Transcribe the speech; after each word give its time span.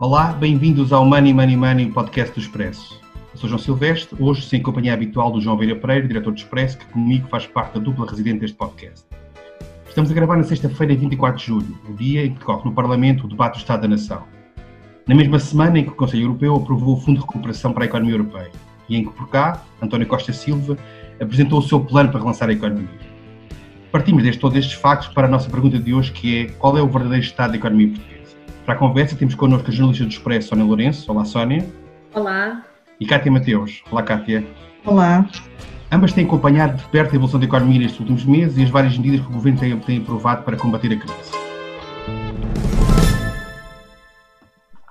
Olá, 0.00 0.32
bem-vindos 0.32 0.94
ao 0.94 1.04
Money 1.04 1.34
Money 1.34 1.58
Money 1.58 1.90
podcast 1.90 2.32
do 2.32 2.40
Expresso. 2.40 2.98
Eu 3.34 3.38
sou 3.38 3.50
João 3.50 3.58
Silvestre, 3.58 4.16
hoje 4.18 4.40
sem 4.48 4.62
companhia 4.62 4.94
habitual 4.94 5.30
do 5.30 5.42
João 5.42 5.58
Veira 5.58 5.76
Pereira, 5.76 6.08
diretor 6.08 6.32
do 6.32 6.38
Expresso, 6.38 6.78
que 6.78 6.86
comigo 6.86 7.28
faz 7.28 7.46
parte 7.46 7.74
da 7.74 7.80
dupla 7.80 8.08
residente 8.08 8.40
deste 8.40 8.56
podcast. 8.56 9.04
Estamos 9.86 10.10
a 10.10 10.14
gravar 10.14 10.38
na 10.38 10.42
sexta-feira, 10.42 10.96
24 10.96 11.38
de 11.38 11.46
julho, 11.46 11.78
o 11.86 11.92
dia 11.92 12.24
em 12.24 12.32
que 12.32 12.38
decorre 12.38 12.64
no 12.64 12.74
Parlamento 12.74 13.26
o 13.26 13.28
debate 13.28 13.56
do 13.56 13.58
Estado 13.58 13.82
da 13.82 13.88
Nação. 13.88 14.22
Na 15.06 15.14
mesma 15.14 15.38
semana 15.38 15.78
em 15.78 15.84
que 15.84 15.90
o 15.90 15.94
Conselho 15.94 16.22
Europeu 16.22 16.56
aprovou 16.56 16.96
o 16.96 17.00
Fundo 17.02 17.20
de 17.20 17.26
Recuperação 17.26 17.74
para 17.74 17.84
a 17.84 17.86
Economia 17.86 18.14
Europeia 18.14 18.52
e 18.88 18.96
em 18.96 19.04
que, 19.04 19.12
por 19.12 19.28
cá, 19.28 19.62
António 19.82 20.06
Costa 20.06 20.32
Silva 20.32 20.78
apresentou 21.20 21.58
o 21.58 21.62
seu 21.62 21.78
plano 21.78 22.08
para 22.08 22.20
relançar 22.20 22.48
a 22.48 22.52
economia. 22.52 22.88
Partimos 23.92 24.22
desde 24.22 24.40
todos 24.40 24.56
estes 24.56 24.72
factos 24.80 25.08
para 25.08 25.26
a 25.26 25.30
nossa 25.30 25.50
pergunta 25.50 25.78
de 25.78 25.92
hoje, 25.92 26.10
que 26.10 26.38
é 26.38 26.44
qual 26.52 26.78
é 26.78 26.80
o 26.80 26.88
verdadeiro 26.88 27.22
estado 27.22 27.50
da 27.50 27.58
economia 27.58 27.88
portuguesa? 27.88 28.19
Para 28.64 28.74
a 28.74 28.78
conversa 28.78 29.16
temos 29.16 29.34
connosco 29.34 29.68
a 29.68 29.72
jornalista 29.72 30.04
do 30.04 30.10
Expresso, 30.10 30.48
Sónia 30.48 30.64
Lourenço. 30.64 31.10
Olá, 31.10 31.24
Sónia. 31.24 31.66
Olá. 32.14 32.64
E 33.00 33.06
Cátia 33.06 33.32
Mateus. 33.32 33.82
Olá, 33.90 34.02
Cátia. 34.02 34.46
Olá. 34.84 35.26
Ambas 35.90 36.12
têm 36.12 36.24
acompanhado 36.24 36.76
de 36.76 36.84
perto 36.90 37.12
a 37.12 37.14
evolução 37.14 37.40
da 37.40 37.46
economia 37.46 37.80
nestes 37.80 37.98
últimos 37.98 38.24
meses 38.24 38.58
e 38.58 38.62
as 38.62 38.70
várias 38.70 38.96
medidas 38.96 39.20
que 39.20 39.26
o 39.26 39.32
Governo 39.32 39.58
tem, 39.58 39.76
tem 39.80 39.98
aprovado 39.98 40.44
para 40.44 40.56
combater 40.56 40.92
a 40.92 40.96
crise. 40.96 41.32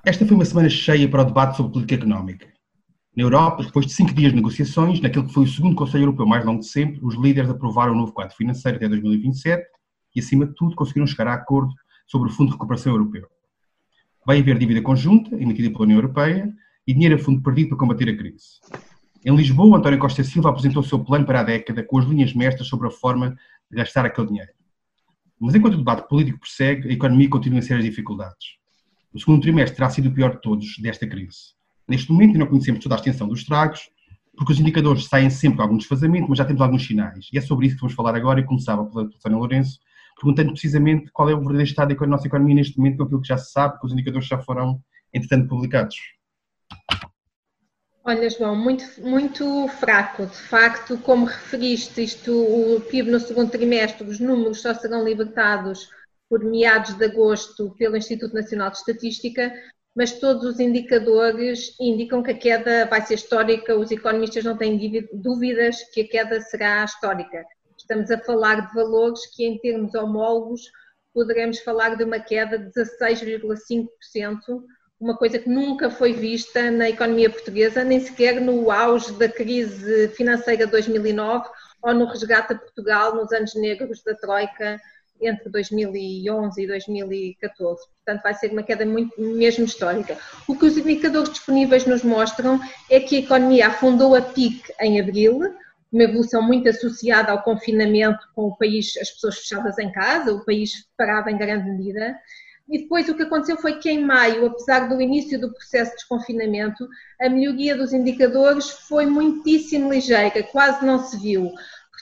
Esta 0.04 0.26
foi 0.26 0.36
uma 0.36 0.46
semana 0.46 0.70
cheia 0.70 1.08
para 1.08 1.22
o 1.22 1.26
debate 1.26 1.56
sobre 1.56 1.72
política 1.72 1.96
económica. 1.96 2.48
Na 3.16 3.24
Europa, 3.24 3.64
depois 3.64 3.86
de 3.86 3.94
cinco 3.94 4.14
dias 4.14 4.32
de 4.32 4.36
negociações, 4.36 5.00
naquele 5.00 5.28
que 5.28 5.34
foi 5.34 5.44
o 5.44 5.48
segundo 5.48 5.76
Conselho 5.76 6.04
Europeu 6.04 6.26
mais 6.26 6.44
longo 6.44 6.62
de 6.62 6.68
sempre, 6.68 7.00
os 7.04 7.16
líderes 7.16 7.50
aprovaram 7.50 7.94
o 7.94 7.96
novo 7.96 8.14
quadro 8.14 8.36
financeiro 8.36 8.78
até 8.78 8.90
2027 8.90 9.64
e, 10.16 10.20
acima 10.20 10.48
de 10.48 10.56
tudo, 10.56 10.76
conseguiram 10.76 11.06
chegar 11.06 11.28
a 11.28 11.36
acordo 11.36 11.72
sobre 12.08 12.30
o 12.30 12.32
Fundo 12.32 12.48
de 12.48 12.54
Recuperação 12.54 12.94
Europeu. 12.94 13.28
Vai 14.26 14.40
haver 14.40 14.58
dívida 14.58 14.82
conjunta, 14.82 15.36
emitida 15.36 15.70
pela 15.70 15.84
União 15.84 15.98
Europeia, 15.98 16.54
e 16.86 16.94
dinheiro 16.94 17.16
a 17.16 17.20
fundo 17.20 17.42
perdido 17.42 17.70
para 17.70 17.78
combater 17.78 18.10
a 18.10 18.18
crise. 18.18 18.60
Em 19.26 19.36
Lisboa, 19.36 19.78
António 19.78 20.00
Costa 20.00 20.24
Silva 20.24 20.50
apresentou 20.50 20.82
o 20.82 20.86
seu 20.86 21.00
plano 21.00 21.26
para 21.26 21.42
a 21.42 21.44
década 21.44 21.84
com 21.84 21.98
as 21.98 22.06
linhas 22.06 22.34
mestras 22.34 22.68
sobre 22.68 22.88
a 22.88 22.92
forma 22.92 23.38
de 23.70 23.78
gastar 23.78 24.06
aquele 24.06 24.28
dinheiro. 24.28 24.52
Mas 25.40 25.56
enquanto 25.56 25.76
o 25.76 25.78
debate 25.78 26.08
político 26.08 26.40
prossegue, 26.40 26.90
a 26.90 26.92
economia 26.92 27.30
continua 27.30 27.60
a 27.60 27.62
ser 27.62 27.76
as 27.76 27.84
dificuldades. 27.84 28.58
O 29.14 29.20
segundo 29.20 29.42
trimestre 29.42 29.76
terá 29.76 29.90
sido 29.90 30.10
o 30.10 30.14
pior 30.14 30.36
de 30.36 30.42
todos 30.42 30.78
desta 30.80 31.08
crise. 31.08 31.54
Neste 31.88 32.12
momento 32.12 32.38
não 32.38 32.46
conhecemos 32.46 32.82
toda 32.82 32.96
a 32.96 32.98
extensão 32.98 33.28
dos 33.28 33.40
estragos, 33.40 33.90
porque 34.38 34.54
os 34.54 34.60
indicadores 34.60 35.06
saem 35.06 35.30
sempre 35.30 35.58
com 35.58 35.64
algum 35.64 35.78
desfazamento, 35.78 36.28
mas 36.30 36.38
já 36.38 36.46
temos 36.46 36.62
alguns 36.62 36.86
sinais. 36.86 37.28
E 37.34 37.38
é 37.38 37.42
sobre 37.42 37.68
isso 37.68 37.76
que 37.76 37.82
vamos 37.82 37.96
falar 37.96 38.16
agora 38.16 38.40
e 38.40 38.44
começava 38.44 38.86
pela 38.86 39.10
Sónia 39.20 39.38
Lourenço, 39.38 39.80
perguntando 40.20 40.52
precisamente 40.52 41.10
qual 41.12 41.30
é 41.30 41.34
o 41.34 41.40
verdadeiro 41.40 41.70
estado 41.70 41.96
da 41.96 42.08
nossa 42.08 42.28
economia 42.28 42.56
neste 42.56 42.78
momento, 42.78 42.98
com 42.98 43.04
aquilo 43.04 43.22
que 43.22 43.28
já 43.28 43.38
se 43.38 43.52
sabe, 43.52 43.80
que 43.80 43.86
os 43.86 43.94
indicadores 43.94 44.28
já 44.28 44.38
foram, 44.38 44.80
entretanto, 45.14 45.48
publicados. 45.48 45.96
Olha, 48.04 48.30
João, 48.30 48.56
muito, 48.56 48.84
muito 49.02 49.68
fraco. 49.68 50.26
De 50.26 50.38
facto, 50.38 50.98
como 50.98 51.26
referiste, 51.26 52.04
isto, 52.04 52.32
o 52.32 52.82
PIB 52.82 53.12
no 53.12 53.20
segundo 53.20 53.52
trimestre, 53.52 54.08
os 54.08 54.20
números 54.20 54.62
só 54.62 54.74
serão 54.74 55.04
libertados 55.04 55.90
por 56.30 56.44
meados 56.44 56.94
de 56.96 57.06
agosto 57.06 57.74
pelo 57.78 57.98
Instituto 57.98 58.34
Nacional 58.34 58.72
de 58.72 58.78
Estatística, 58.78 59.54
mas 59.96 60.20
todos 60.20 60.44
os 60.44 60.60
indicadores 60.60 61.76
indicam 61.80 62.22
que 62.22 62.32
a 62.32 62.38
queda 62.38 62.86
vai 62.86 63.02
ser 63.02 63.16
histórica, 63.16 63.78
os 63.78 63.92
economistas 63.92 64.44
não 64.44 64.58
têm 64.58 64.78
dúvidas 65.14 65.78
que 65.94 66.02
a 66.02 66.08
queda 66.08 66.42
será 66.42 66.84
histórica. 66.84 67.46
Estamos 67.90 68.12
a 68.12 68.20
falar 68.20 68.68
de 68.68 68.76
valores 68.76 69.26
que, 69.36 69.44
em 69.44 69.58
termos 69.58 69.96
homólogos, 69.96 70.62
poderemos 71.12 71.58
falar 71.62 71.96
de 71.96 72.04
uma 72.04 72.20
queda 72.20 72.56
de 72.60 72.70
16,5%, 72.70 73.88
uma 75.00 75.18
coisa 75.18 75.40
que 75.40 75.50
nunca 75.50 75.90
foi 75.90 76.14
vista 76.14 76.70
na 76.70 76.88
economia 76.88 77.32
portuguesa, 77.32 77.84
nem 77.84 78.00
sequer 78.00 78.40
no 78.40 78.70
auge 78.70 79.12
da 79.14 79.28
crise 79.28 80.08
financeira 80.10 80.68
de 80.68 80.72
2009 80.72 81.50
ou 81.82 81.96
no 81.96 82.06
resgate 82.06 82.54
a 82.54 82.60
Portugal 82.60 83.16
nos 83.16 83.32
anos 83.32 83.56
negros 83.56 84.04
da 84.04 84.14
Troika 84.14 84.80
entre 85.20 85.50
2011 85.50 86.62
e 86.62 86.68
2014. 86.68 87.88
Portanto, 87.88 88.22
vai 88.22 88.36
ser 88.36 88.52
uma 88.52 88.62
queda 88.62 88.86
muito, 88.86 89.20
mesmo 89.20 89.66
histórica. 89.66 90.16
O 90.48 90.56
que 90.56 90.68
os 90.68 90.78
indicadores 90.78 91.32
disponíveis 91.32 91.88
nos 91.88 92.04
mostram 92.04 92.60
é 92.88 93.00
que 93.00 93.16
a 93.16 93.20
economia 93.22 93.68
afundou 93.70 94.14
a 94.14 94.22
pique 94.22 94.72
em 94.80 95.02
abril, 95.02 95.42
uma 95.92 96.04
evolução 96.04 96.42
muito 96.42 96.70
associada 96.70 97.32
ao 97.32 97.42
confinamento 97.42 98.20
com 98.36 98.44
o 98.44 98.56
país, 98.56 98.96
as 98.98 99.10
pessoas 99.10 99.40
fechadas 99.40 99.78
em 99.80 99.92
casa, 99.92 100.34
o 100.34 100.46
país 100.46 100.88
parado 100.98 101.30
em 101.30 101.38
grande 101.38 101.70
medida. 101.70 102.16
E 102.70 102.84
depois 102.84 103.10
o 103.10 103.16
que 103.16 103.24
aconteceu 103.24 103.58
foi 103.58 103.80
que 103.80 103.90
em 103.90 104.06
maio, 104.06 104.46
apesar 104.46 104.88
do 104.88 105.02
início 105.02 105.40
do 105.42 105.52
processo 105.52 105.90
de 105.92 105.98
desconfinamento, 105.98 106.88
a 107.20 107.28
melhoria 107.28 107.76
dos 107.76 107.94
indicadores 107.94 108.70
foi 108.70 109.08
muitíssimo 109.08 109.92
ligeira, 109.92 110.44
quase 110.44 110.86
não 110.86 111.00
se 111.00 111.18
viu. 111.18 111.52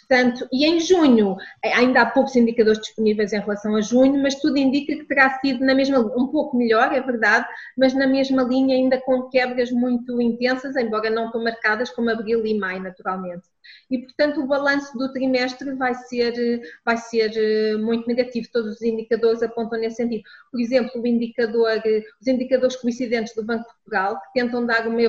Portanto, 0.07 0.47
e 0.53 0.65
em 0.65 0.79
junho, 0.79 1.35
ainda 1.61 2.01
há 2.01 2.05
poucos 2.05 2.33
indicadores 2.35 2.81
disponíveis 2.81 3.33
em 3.33 3.39
relação 3.39 3.75
a 3.75 3.81
junho, 3.81 4.21
mas 4.21 4.35
tudo 4.35 4.57
indica 4.57 4.95
que 4.95 5.05
terá 5.05 5.37
sido 5.39 5.65
na 5.65 5.75
mesma, 5.75 5.99
um 5.99 6.27
pouco 6.27 6.55
melhor, 6.55 6.93
é 6.93 7.01
verdade, 7.01 7.45
mas 7.77 7.93
na 7.93 8.07
mesma 8.07 8.43
linha 8.43 8.75
ainda 8.75 9.01
com 9.01 9.29
quebras 9.29 9.69
muito 9.69 10.21
intensas, 10.21 10.77
embora 10.77 11.09
não 11.09 11.29
tão 11.29 11.43
marcadas 11.43 11.89
como 11.89 12.09
abril 12.09 12.45
e 12.45 12.57
maio, 12.57 12.81
naturalmente. 12.81 13.49
E, 13.91 13.97
portanto, 13.99 14.41
o 14.41 14.47
balanço 14.47 14.97
do 14.97 15.11
trimestre 15.11 15.73
vai 15.73 15.93
ser, 15.93 16.61
vai 16.85 16.95
ser 16.95 17.33
eh, 17.35 17.75
muito 17.75 18.07
negativo, 18.07 18.47
todos 18.51 18.75
os 18.75 18.81
indicadores 18.81 19.43
apontam 19.43 19.77
nesse 19.77 19.97
sentido. 19.97 20.23
Por 20.49 20.61
exemplo, 20.61 21.05
indicador, 21.05 21.81
os 22.21 22.27
indicadores 22.27 22.77
coincidentes 22.77 23.35
do 23.35 23.43
Banco 23.43 23.63
de 23.63 23.75
Portugal, 23.75 24.21
que 24.21 24.39
tentam 24.39 24.65
dar 24.65 24.87
uma 24.87 25.01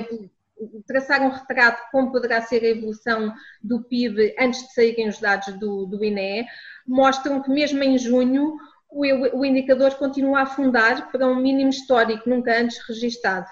traçar 0.85 1.21
um 1.21 1.29
retrato 1.29 1.83
de 1.83 1.91
como 1.91 2.11
poderá 2.11 2.41
ser 2.41 2.63
a 2.63 2.69
evolução 2.69 3.33
do 3.61 3.83
PIB 3.83 4.35
antes 4.39 4.61
de 4.67 4.73
saírem 4.73 5.07
os 5.07 5.19
dados 5.19 5.53
do, 5.59 5.85
do 5.85 6.03
INE, 6.03 6.45
mostram 6.87 7.41
que 7.41 7.49
mesmo 7.49 7.83
em 7.83 7.97
junho 7.97 8.57
o, 8.89 9.39
o 9.39 9.45
indicador 9.45 9.95
continua 9.95 10.39
a 10.39 10.43
afundar 10.43 11.11
para 11.11 11.27
um 11.27 11.35
mínimo 11.35 11.69
histórico 11.69 12.29
nunca 12.29 12.59
antes 12.59 12.77
registado. 12.87 13.47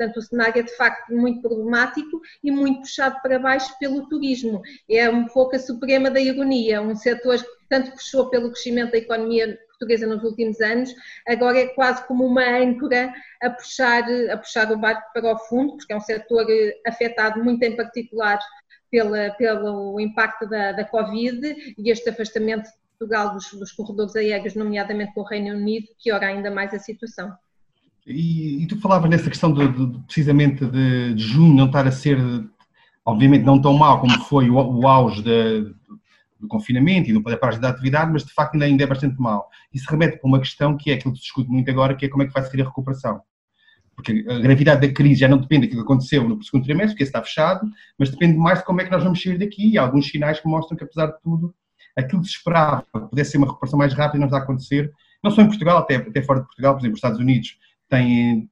Portanto, 0.00 0.16
o 0.16 0.22
cenário 0.22 0.60
é 0.60 0.62
de 0.62 0.74
facto 0.76 1.12
muito 1.12 1.42
problemático 1.42 2.22
e 2.42 2.50
muito 2.50 2.80
puxado 2.80 3.20
para 3.22 3.38
baixo 3.38 3.78
pelo 3.78 4.08
turismo. 4.08 4.62
É 4.88 5.10
um 5.10 5.26
pouco 5.26 5.54
a 5.54 5.58
suprema 5.58 6.10
da 6.10 6.18
ironia, 6.18 6.80
um 6.80 6.96
setor 6.96 7.36
que 7.38 7.68
tanto 7.68 7.92
puxou 7.92 8.30
pelo 8.30 8.50
crescimento 8.50 8.92
da 8.92 8.98
economia 8.98 9.58
portuguesa 9.80 10.06
nos 10.06 10.22
últimos 10.22 10.60
anos, 10.60 10.94
agora 11.26 11.58
é 11.58 11.66
quase 11.68 12.06
como 12.06 12.26
uma 12.26 12.44
âncora 12.44 13.12
a 13.42 13.50
puxar, 13.50 14.04
a 14.30 14.36
puxar 14.36 14.70
o 14.70 14.78
barco 14.78 15.02
para 15.14 15.32
o 15.32 15.38
fundo, 15.38 15.76
porque 15.76 15.92
é 15.92 15.96
um 15.96 16.00
setor 16.00 16.46
eh, 16.48 16.76
afetado 16.86 17.42
muito 17.42 17.62
em 17.62 17.74
particular 17.74 18.38
pela, 18.90 19.30
pelo 19.30 19.98
impacto 19.98 20.46
da, 20.48 20.72
da 20.72 20.84
Covid 20.84 21.74
e 21.78 21.90
este 21.90 22.10
afastamento 22.10 22.64
de 22.64 22.72
Portugal 22.98 23.32
dos, 23.32 23.50
dos 23.52 23.72
corredores 23.72 24.14
aéreos, 24.14 24.54
nomeadamente 24.54 25.14
com 25.14 25.22
o 25.22 25.26
Reino 25.26 25.56
Unido, 25.56 25.86
piora 26.02 26.26
ainda 26.26 26.50
mais 26.50 26.74
a 26.74 26.78
situação. 26.78 27.32
E, 28.06 28.62
e 28.62 28.66
tu 28.66 28.78
falavas 28.80 29.08
nessa 29.08 29.30
questão 29.30 29.52
de, 29.52 29.66
de, 29.68 29.98
precisamente 30.04 30.66
de, 30.66 31.14
de, 31.14 31.22
junho 31.22 31.54
não 31.54 31.66
estar 31.66 31.86
a 31.86 31.92
ser, 31.92 32.18
obviamente 33.04 33.44
não 33.44 33.60
tão 33.60 33.74
mal 33.74 34.00
como 34.00 34.12
foi 34.24 34.50
o, 34.50 34.56
o 34.56 34.88
auge 34.88 35.22
de, 35.22 35.74
do 36.40 36.48
confinamento 36.48 37.10
e 37.10 37.12
do, 37.12 37.22
da 37.22 37.36
parte 37.36 37.60
da 37.60 37.68
atividade, 37.68 38.10
mas 38.10 38.24
de 38.24 38.32
facto 38.32 38.54
ainda, 38.54 38.64
ainda 38.64 38.84
é 38.84 38.86
bastante 38.86 39.20
mal. 39.20 39.48
Isso 39.72 39.86
remete 39.88 40.18
para 40.18 40.28
uma 40.28 40.38
questão 40.40 40.76
que 40.76 40.90
é 40.90 40.94
aquilo 40.94 41.12
que 41.12 41.18
se 41.18 41.24
discute 41.24 41.50
muito 41.50 41.70
agora, 41.70 41.94
que 41.94 42.06
é 42.06 42.08
como 42.08 42.22
é 42.22 42.26
que 42.26 42.32
vai 42.32 42.42
ser 42.42 42.60
a 42.62 42.64
recuperação. 42.64 43.20
Porque 43.94 44.24
a 44.28 44.38
gravidade 44.38 44.86
da 44.86 44.92
crise 44.92 45.20
já 45.20 45.28
não 45.28 45.38
depende 45.38 45.66
daquilo 45.66 45.82
que 45.82 45.92
aconteceu 45.92 46.26
no 46.26 46.42
segundo 46.42 46.64
trimestre, 46.64 46.94
porque 46.94 47.04
está 47.04 47.22
fechado, 47.22 47.68
mas 47.98 48.10
depende 48.10 48.38
mais 48.38 48.60
de 48.60 48.64
como 48.64 48.80
é 48.80 48.84
que 48.84 48.90
nós 48.90 49.04
vamos 49.04 49.22
sair 49.22 49.38
daqui 49.38 49.72
e 49.72 49.78
há 49.78 49.82
alguns 49.82 50.08
sinais 50.08 50.40
que 50.40 50.48
mostram 50.48 50.76
que, 50.76 50.84
apesar 50.84 51.06
de 51.06 51.20
tudo, 51.20 51.54
aquilo 51.96 52.22
que 52.22 52.28
se 52.28 52.36
esperava 52.36 52.84
pudesse 53.10 53.32
ser 53.32 53.38
uma 53.38 53.46
recuperação 53.46 53.78
mais 53.78 53.92
rápida 53.92 54.18
não 54.18 54.26
está 54.26 54.38
a 54.38 54.42
acontecer, 54.42 54.90
não 55.22 55.30
só 55.30 55.42
em 55.42 55.46
Portugal, 55.48 55.78
até, 55.78 55.96
até 55.96 56.22
fora 56.22 56.40
de 56.40 56.46
Portugal, 56.46 56.74
por 56.74 56.80
exemplo, 56.80 56.94
os 56.94 56.98
Estados 56.98 57.18
Unidos 57.18 57.58
têm, 57.88 58.48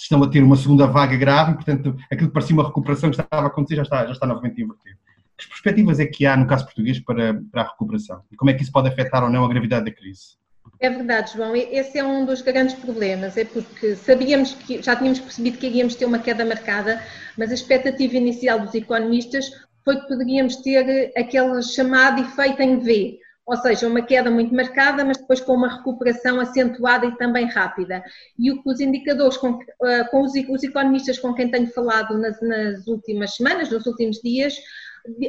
estão 0.00 0.22
a 0.22 0.28
ter 0.28 0.42
uma 0.42 0.56
segunda 0.56 0.86
vaga 0.86 1.16
grave 1.16 1.54
portanto, 1.54 1.94
aquilo 2.10 2.28
que 2.28 2.34
parecia 2.34 2.56
uma 2.56 2.66
recuperação 2.66 3.10
que 3.10 3.20
estava 3.20 3.44
a 3.44 3.48
acontecer 3.48 3.76
já 3.76 3.82
está, 3.82 4.06
já 4.06 4.12
está 4.12 4.26
novamente 4.26 4.62
invertido. 4.62 4.98
Que 5.38 5.48
perspectivas 5.48 6.00
é 6.00 6.06
que 6.06 6.24
há, 6.26 6.36
no 6.36 6.46
caso 6.46 6.64
português, 6.64 6.98
para, 6.98 7.40
para 7.50 7.62
a 7.62 7.68
recuperação? 7.70 8.22
E 8.30 8.36
como 8.36 8.50
é 8.50 8.54
que 8.54 8.62
isso 8.62 8.72
pode 8.72 8.88
afetar 8.88 9.22
ou 9.22 9.30
não 9.30 9.44
a 9.44 9.48
gravidade 9.48 9.84
da 9.84 9.90
crise? 9.90 10.36
É 10.80 10.90
verdade, 10.90 11.32
João. 11.34 11.54
Esse 11.54 11.98
é 11.98 12.04
um 12.04 12.24
dos 12.24 12.42
grandes 12.42 12.74
problemas. 12.74 13.36
É 13.36 13.44
porque 13.44 13.96
sabíamos 13.96 14.54
que 14.54 14.82
já 14.82 14.96
tínhamos 14.96 15.20
percebido 15.20 15.58
que 15.58 15.66
iríamos 15.66 15.94
ter 15.94 16.04
uma 16.04 16.18
queda 16.18 16.44
marcada, 16.44 17.02
mas 17.36 17.50
a 17.50 17.54
expectativa 17.54 18.16
inicial 18.16 18.60
dos 18.60 18.74
economistas 18.74 19.50
foi 19.84 20.00
que 20.00 20.08
poderíamos 20.08 20.56
ter 20.56 21.12
aquele 21.16 21.62
chamado 21.62 22.20
efeito 22.20 22.60
em 22.60 22.80
V, 22.80 23.20
ou 23.46 23.56
seja, 23.58 23.86
uma 23.86 24.02
queda 24.02 24.28
muito 24.28 24.52
marcada, 24.52 25.04
mas 25.04 25.16
depois 25.16 25.40
com 25.40 25.52
uma 25.52 25.76
recuperação 25.76 26.40
acentuada 26.40 27.06
e 27.06 27.16
também 27.16 27.46
rápida. 27.46 28.02
E 28.36 28.50
o 28.50 28.60
que 28.60 28.68
os 28.68 28.80
indicadores, 28.80 29.36
com, 29.36 29.60
eh, 29.84 30.04
com 30.10 30.22
os, 30.22 30.32
os, 30.34 30.64
economistas 30.64 31.20
com 31.20 31.32
quem 31.32 31.48
tenho 31.48 31.68
falado 31.68 32.18
nas, 32.18 32.40
nas 32.42 32.84
últimas 32.88 33.36
semanas, 33.36 33.70
nos 33.70 33.86
últimos 33.86 34.20
dias, 34.20 34.56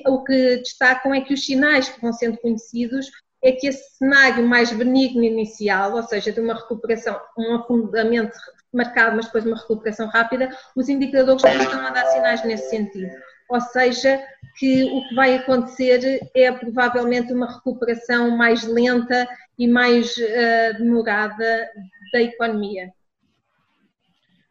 o 0.07 0.23
que 0.23 0.57
destacam 0.57 1.13
é 1.13 1.21
que 1.21 1.33
os 1.33 1.45
sinais 1.45 1.89
que 1.89 2.01
vão 2.01 2.13
sendo 2.13 2.37
conhecidos 2.37 3.07
é 3.43 3.51
que 3.51 3.67
esse 3.67 3.97
cenário 3.97 4.45
mais 4.45 4.71
benigno 4.71 5.23
inicial, 5.23 5.93
ou 5.93 6.03
seja, 6.03 6.31
de 6.31 6.39
uma 6.39 6.55
recuperação, 6.55 7.19
um 7.37 7.55
afundamento 7.55 8.37
marcado, 8.73 9.15
mas 9.15 9.25
depois 9.25 9.45
uma 9.45 9.57
recuperação 9.57 10.07
rápida, 10.07 10.49
os 10.75 10.89
indicadores 10.89 11.43
estão 11.43 11.85
a 11.85 11.91
dar 11.91 12.05
sinais 12.07 12.43
nesse 12.43 12.69
sentido. 12.69 13.11
Ou 13.49 13.61
seja, 13.61 14.21
que 14.57 14.83
o 14.83 15.07
que 15.07 15.15
vai 15.15 15.35
acontecer 15.35 16.19
é 16.35 16.51
provavelmente 16.51 17.31
uma 17.31 17.47
recuperação 17.47 18.35
mais 18.35 18.65
lenta 18.65 19.27
e 19.57 19.67
mais 19.67 20.15
uh, 20.17 20.77
demorada 20.77 21.67
da 22.11 22.21
economia. 22.21 22.91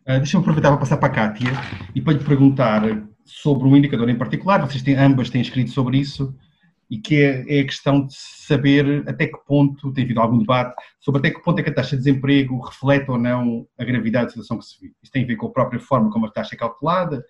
Uh, 0.08 0.19
Deixa-me 0.19 0.43
aproveitar 0.43 0.70
para 0.70 0.78
passar 0.78 0.96
para 0.96 1.08
a 1.08 1.12
Kátia 1.12 1.50
e 1.94 2.00
para 2.00 2.14
lhe 2.14 2.25
perguntar 2.25 2.82
sobre 3.26 3.69
um 3.69 3.76
indicador 3.76 4.08
em 4.08 4.17
particular, 4.17 4.61
vocês 4.61 4.82
têm, 4.82 4.96
ambas 4.96 5.28
têm 5.28 5.40
escrito 5.40 5.70
sobre 5.70 5.99
isso, 5.99 6.34
e 6.88 6.99
que 6.99 7.17
é, 7.17 7.58
é, 7.58 7.61
a 7.61 7.64
questão 7.64 8.06
de 8.06 8.14
saber 8.14 9.05
até 9.08 9.26
que 9.26 9.38
ponto, 9.44 9.93
tem 9.93 10.05
havido 10.05 10.20
algum 10.20 10.38
debate, 10.38 10.75
sobre 11.00 11.19
até 11.19 11.31
que 11.31 11.43
ponto 11.43 11.58
é 11.58 11.62
que 11.62 11.70
a 11.70 11.75
taxa 11.75 11.96
de 11.96 12.05
desemprego 12.05 12.61
reflete 12.61 13.11
ou 13.11 13.19
não 13.19 13.67
a 13.76 13.84
gravidade 13.84 14.26
da 14.26 14.31
situação 14.31 14.58
que 14.58 14.64
se 14.64 14.81
vive. 14.81 14.94
Isto 15.02 15.12
tem 15.12 15.25
a 15.25 15.26
ver 15.26 15.37
com 15.37 15.46
a 15.46 15.52
própria 15.52 15.81
forma 15.81 16.11
como 16.11 16.26
a 16.26 16.31
taxa 16.31 16.55
é 16.55 16.58
calculada, 16.58 17.25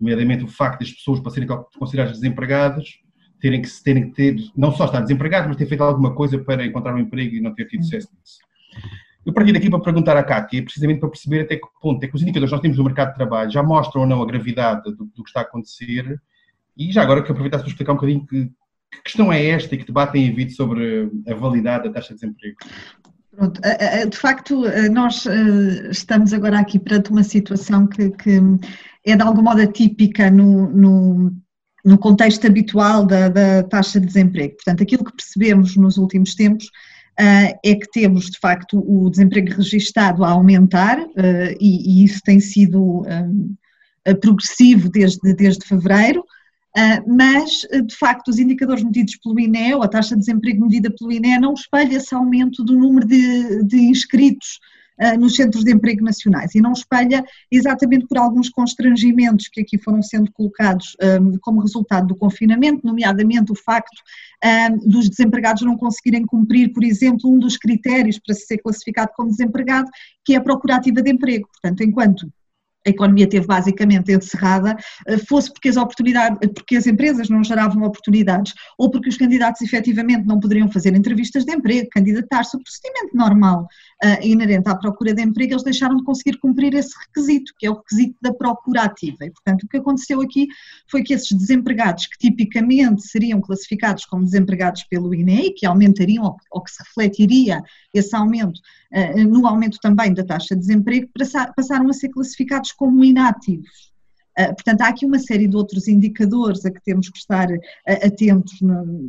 nomeadamente 0.00 0.44
o 0.44 0.48
facto 0.48 0.80
das 0.80 0.90
pessoas, 0.90 1.20
para 1.20 1.30
serem 1.30 1.48
consideradas 1.78 2.14
desempregadas, 2.14 2.98
terem 3.38 3.60
que, 3.60 3.68
terem 3.82 4.10
que 4.10 4.14
ter, 4.14 4.36
não 4.56 4.72
só 4.72 4.86
estar 4.86 5.00
desempregadas, 5.00 5.48
mas 5.48 5.56
ter 5.56 5.66
feito 5.66 5.82
alguma 5.82 6.14
coisa 6.14 6.38
para 6.38 6.64
encontrar 6.64 6.94
um 6.94 6.98
emprego 6.98 7.34
e 7.36 7.40
não 7.40 7.54
ter 7.54 7.66
tido 7.66 7.84
sucesso 7.84 8.08
nisso. 8.18 8.38
Eu 9.24 9.32
parti 9.32 9.52
daqui 9.52 9.70
para 9.70 9.80
perguntar 9.80 10.16
à 10.16 10.22
Cátia, 10.22 10.62
precisamente 10.62 11.00
para 11.00 11.08
perceber 11.08 11.42
até 11.42 11.56
que 11.56 11.66
ponto 11.80 12.02
é 12.02 12.08
que 12.08 12.14
os 12.14 12.22
indicadores 12.22 12.50
que 12.50 12.54
nós 12.54 12.62
temos 12.62 12.78
no 12.78 12.84
mercado 12.84 13.10
de 13.10 13.14
trabalho 13.14 13.50
já 13.50 13.62
mostram 13.62 14.02
ou 14.02 14.06
não 14.06 14.22
a 14.22 14.26
gravidade 14.26 14.82
do, 14.82 15.04
do 15.04 15.22
que 15.22 15.28
está 15.28 15.40
a 15.40 15.44
acontecer 15.44 16.20
e 16.76 16.90
já 16.90 17.02
agora 17.02 17.22
que 17.22 17.30
aproveitasse 17.30 17.62
para 17.62 17.70
explicar 17.70 17.92
um 17.92 17.96
bocadinho 17.96 18.26
que, 18.26 18.46
que 18.46 19.02
questão 19.04 19.32
é 19.32 19.46
esta 19.46 19.74
e 19.74 19.78
que 19.78 19.86
debate 19.86 20.12
tem 20.12 20.30
havido 20.30 20.52
sobre 20.52 21.10
a 21.28 21.34
validade 21.34 21.84
da 21.84 21.94
taxa 21.94 22.14
de 22.14 22.20
desemprego? 22.20 22.56
Pronto, 23.34 23.60
de 24.10 24.16
facto, 24.16 24.62
nós 24.90 25.24
eh, 25.26 25.90
estamos 25.90 26.34
agora 26.34 26.58
aqui 26.58 26.78
perante 26.78 27.10
uma 27.10 27.22
situação 27.22 27.86
que, 27.86 28.10
que 28.10 28.38
é 29.06 29.16
de 29.16 29.22
algum 29.22 29.40
modo 29.40 29.62
atípica 29.62 30.30
no, 30.30 30.68
no, 30.68 31.32
no 31.82 31.96
contexto 31.96 32.46
habitual 32.46 33.06
da, 33.06 33.30
da, 33.30 33.62
taxa 33.62 33.98
de 33.98 34.06
desemprego. 34.06 34.56
Portanto, 34.56 34.82
aquilo 34.82 35.04
que 35.04 35.16
percebemos 35.16 35.76
nos 35.76 35.96
últimos 35.96 36.34
tempos 36.34 36.70
é 37.18 37.74
que 37.74 37.90
temos, 37.92 38.30
de 38.30 38.38
facto, 38.38 38.78
o 38.78 39.10
desemprego 39.10 39.54
registado 39.54 40.24
a 40.24 40.30
aumentar 40.30 40.98
uh, 40.98 41.56
e, 41.60 42.04
isso 42.04 42.20
tem 42.24 42.40
sido 42.40 43.02
um, 43.02 43.54
progressivo 44.20 44.88
desde, 44.88 45.34
desde 45.34 45.66
fevereiro. 45.66 46.24
Mas, 47.06 47.66
de 47.86 47.94
facto, 47.94 48.28
os 48.28 48.38
indicadores 48.38 48.82
medidos 48.82 49.16
pelo 49.16 49.38
INE, 49.38 49.74
ou 49.74 49.82
a 49.82 49.88
taxa 49.88 50.14
de 50.14 50.20
desemprego 50.20 50.64
medida 50.64 50.90
pelo 50.90 51.12
INE, 51.12 51.38
não 51.38 51.52
espelha 51.52 51.96
esse 51.96 52.14
aumento 52.14 52.64
do 52.64 52.72
número 52.72 53.06
de, 53.06 53.62
de 53.64 53.76
inscritos 53.76 54.58
uh, 55.02 55.18
nos 55.18 55.34
centros 55.34 55.64
de 55.64 55.72
emprego 55.72 56.04
nacionais 56.04 56.54
e 56.54 56.60
não 56.60 56.72
espelha 56.72 57.24
exatamente 57.50 58.06
por 58.06 58.18
alguns 58.18 58.48
constrangimentos 58.48 59.48
que 59.48 59.60
aqui 59.60 59.78
foram 59.78 60.02
sendo 60.02 60.30
colocados 60.32 60.96
um, 61.20 61.38
como 61.40 61.60
resultado 61.60 62.06
do 62.06 62.16
confinamento, 62.16 62.86
nomeadamente 62.86 63.52
o 63.52 63.54
facto 63.54 64.00
um, 64.44 64.88
dos 64.88 65.08
desempregados 65.08 65.62
não 65.62 65.76
conseguirem 65.76 66.24
cumprir, 66.24 66.72
por 66.72 66.84
exemplo, 66.84 67.30
um 67.30 67.38
dos 67.38 67.56
critérios 67.56 68.18
para 68.18 68.34
ser 68.34 68.58
classificado 68.58 69.10
como 69.16 69.30
desempregado, 69.30 69.88
que 70.24 70.34
é 70.34 70.36
a 70.36 70.42
procura 70.42 70.76
ativa 70.76 71.02
de 71.02 71.10
emprego. 71.10 71.48
Portanto, 71.52 71.82
enquanto 71.82 72.32
a 72.86 72.90
economia 72.90 73.28
teve 73.28 73.46
basicamente 73.46 74.12
encerrada, 74.12 74.76
eh, 75.06 75.18
fosse 75.18 75.52
porque 75.52 75.68
as 75.68 75.76
oportunidades, 75.76 76.38
porque 76.54 76.76
as 76.76 76.86
empresas 76.86 77.28
não 77.28 77.42
geravam 77.44 77.82
oportunidades, 77.84 78.52
ou 78.76 78.90
porque 78.90 79.08
os 79.08 79.16
candidatos 79.16 79.62
efetivamente 79.62 80.26
não 80.26 80.40
poderiam 80.40 80.70
fazer 80.70 80.94
entrevistas 80.94 81.44
de 81.44 81.52
emprego, 81.52 81.88
candidatar-se, 81.90 82.56
o 82.56 82.60
procedimento 82.62 83.16
normal 83.16 83.66
uh, 84.04 84.26
inerente 84.26 84.68
à 84.68 84.76
procura 84.76 85.14
de 85.14 85.22
emprego, 85.22 85.52
eles 85.52 85.62
deixaram 85.62 85.96
de 85.96 86.04
conseguir 86.04 86.38
cumprir 86.38 86.74
esse 86.74 86.92
requisito, 87.06 87.52
que 87.58 87.66
é 87.66 87.70
o 87.70 87.74
requisito 87.74 88.16
da 88.20 88.32
procura 88.32 88.82
ativa. 88.82 89.24
E, 89.24 89.30
portanto, 89.30 89.62
o 89.62 89.68
que 89.68 89.76
aconteceu 89.76 90.20
aqui 90.20 90.48
foi 90.90 91.02
que 91.02 91.14
esses 91.14 91.32
desempregados, 91.32 92.06
que 92.06 92.18
tipicamente 92.18 93.02
seriam 93.02 93.40
classificados 93.40 94.04
como 94.04 94.24
desempregados 94.24 94.82
pelo 94.84 95.14
INE, 95.14 95.52
que 95.54 95.66
aumentariam, 95.66 96.24
ou, 96.24 96.36
ou 96.50 96.62
que 96.62 96.70
se 96.70 96.82
refletiria 96.82 97.62
esse 97.94 98.14
aumento 98.16 98.60
uh, 98.92 99.24
no 99.28 99.46
aumento 99.46 99.78
também 99.80 100.12
da 100.12 100.24
taxa 100.24 100.54
de 100.54 100.60
desemprego, 100.60 101.08
passaram 101.56 101.88
a 101.88 101.92
ser 101.92 102.08
classificados 102.08 102.72
como 102.72 103.04
inativos. 103.04 103.91
Uh, 104.38 104.54
portanto, 104.54 104.80
há 104.80 104.88
aqui 104.88 105.04
uma 105.04 105.18
série 105.18 105.46
de 105.46 105.56
outros 105.56 105.88
indicadores 105.88 106.64
a 106.64 106.70
que 106.70 106.82
temos 106.82 107.08
que 107.08 107.18
estar 107.18 107.48
uh, 107.50 108.06
atentos 108.06 108.58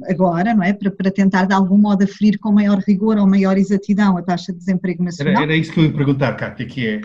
agora, 0.09 0.53
não 0.53 0.63
é? 0.63 0.73
Para, 0.73 0.91
para, 0.91 1.11
tentar 1.11 1.45
de 1.45 1.53
algum 1.53 1.77
modo 1.77 2.03
aferir 2.03 2.37
com 2.39 2.51
maior 2.51 2.79
rigor 2.79 3.17
ou 3.17 3.27
maior 3.27 3.57
exatidão 3.57 4.17
a 4.17 4.21
taxa 4.21 4.51
de 4.51 4.59
desemprego 4.59 5.03
nacional. 5.03 5.43
Era, 5.43 5.43
era 5.43 5.55
isso 5.55 5.71
que 5.71 5.79
eu 5.79 5.85
ia 5.85 5.93
perguntar, 5.93 6.33
Cátia, 6.33 6.65
que 6.65 6.87
é 6.87 7.01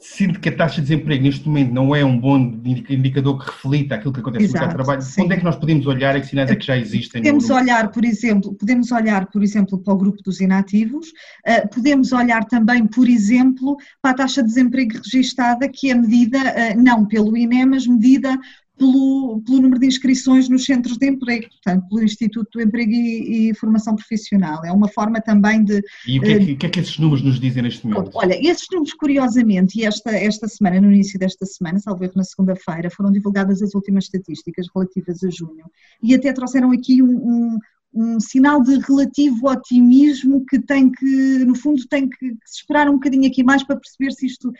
sinto 0.00 0.40
que 0.40 0.48
a 0.48 0.56
taxa 0.56 0.76
de 0.76 0.88
desemprego 0.88 1.22
neste 1.22 1.46
momento 1.46 1.72
não 1.72 1.94
é 1.94 2.02
um 2.02 2.18
bom 2.18 2.38
indicador 2.38 3.38
que 3.38 3.50
reflita 3.50 3.96
aquilo 3.96 4.12
que 4.12 4.20
acontece 4.20 4.46
Exato, 4.46 4.54
no 4.54 4.60
mercado 4.60 4.78
de 4.78 4.84
trabalho, 4.84 5.02
sim. 5.02 5.22
onde 5.22 5.34
é 5.34 5.36
que 5.36 5.44
nós 5.44 5.56
podemos 5.56 5.86
olhar 5.86 6.16
e 6.16 6.22
que 6.22 6.26
sinais 6.26 6.50
é 6.50 6.56
que 6.56 6.66
já 6.66 6.76
existem? 6.76 7.20
Podemos 7.20 7.48
no... 7.48 7.54
olhar, 7.54 7.90
por 7.90 8.04
exemplo, 8.04 8.54
podemos 8.54 8.90
olhar, 8.90 9.26
por 9.26 9.42
exemplo, 9.42 9.78
para 9.78 9.92
o 9.92 9.96
grupo 9.98 10.22
dos 10.22 10.40
inativos, 10.40 11.08
uh, 11.08 11.68
podemos 11.68 12.12
olhar 12.12 12.44
também, 12.46 12.86
por 12.86 13.08
exemplo, 13.08 13.76
para 14.00 14.12
a 14.12 14.14
taxa 14.14 14.42
de 14.42 14.48
desemprego 14.48 14.98
registada, 15.04 15.68
que 15.68 15.90
é 15.90 15.94
medida 15.94 16.38
uh, 16.38 16.82
não 16.82 17.04
pelo 17.04 17.36
INE, 17.36 17.66
mas 17.66 17.86
medida 17.86 18.38
pelo, 18.80 19.42
pelo, 19.44 19.60
número 19.60 19.78
de 19.78 19.86
inscrições 19.86 20.48
nos 20.48 20.64
centros 20.64 20.96
de 20.96 21.06
emprego, 21.06 21.46
portanto, 21.50 21.86
pelo 21.86 22.02
Instituto 22.02 22.48
do 22.54 22.62
Emprego 22.62 22.90
e, 22.90 23.50
e 23.50 23.54
Formação 23.54 23.94
Profissional. 23.94 24.64
É 24.64 24.72
uma 24.72 24.88
forma 24.88 25.20
também 25.20 25.62
de. 25.62 25.82
E 26.08 26.18
o 26.18 26.22
que, 26.22 26.32
é 26.32 26.38
que, 26.38 26.52
uh, 26.52 26.56
que, 26.56 26.66
é 26.66 26.68
que, 26.70 26.80
esses 26.80 26.98
números 26.98 27.22
nos 27.22 27.38
dizem 27.38 27.62
neste 27.62 27.86
momento? 27.86 28.10
Olha, 28.14 28.34
esses 28.40 28.66
números, 28.72 28.94
curiosamente, 28.94 29.78
e 29.78 29.84
esta, 29.84 30.10
esta 30.12 30.48
semana, 30.48 30.80
no 30.80 30.90
início 30.90 31.18
desta 31.18 31.44
semana, 31.44 31.78
salvo 31.78 32.02
erro 32.02 32.14
na 32.16 32.24
segunda-feira, 32.24 32.90
foram 32.90 33.12
divulgadas 33.12 33.60
as 33.60 33.74
últimas 33.74 34.04
estatísticas 34.04 34.66
relativas 34.74 35.22
a 35.22 35.28
junho 35.28 35.66
e 36.02 36.14
até 36.14 36.32
trouxeram 36.32 36.72
aqui 36.72 37.02
um, 37.02 37.10
um 37.10 37.58
um 37.92 38.20
sinal 38.20 38.62
de 38.62 38.78
relativo 38.78 39.48
otimismo 39.48 40.44
que 40.46 40.60
tem 40.60 40.90
que, 40.90 41.44
no 41.44 41.56
fundo, 41.56 41.84
tem 41.88 42.08
que, 42.08 42.16
que 42.16 42.36
se 42.46 42.60
esperar 42.60 42.88
um 42.88 42.94
bocadinho 42.94 43.26
aqui 43.26 43.42
mais 43.42 43.64
para 43.64 43.76
perceber 43.76 44.12
se 44.12 44.26
isto 44.26 44.52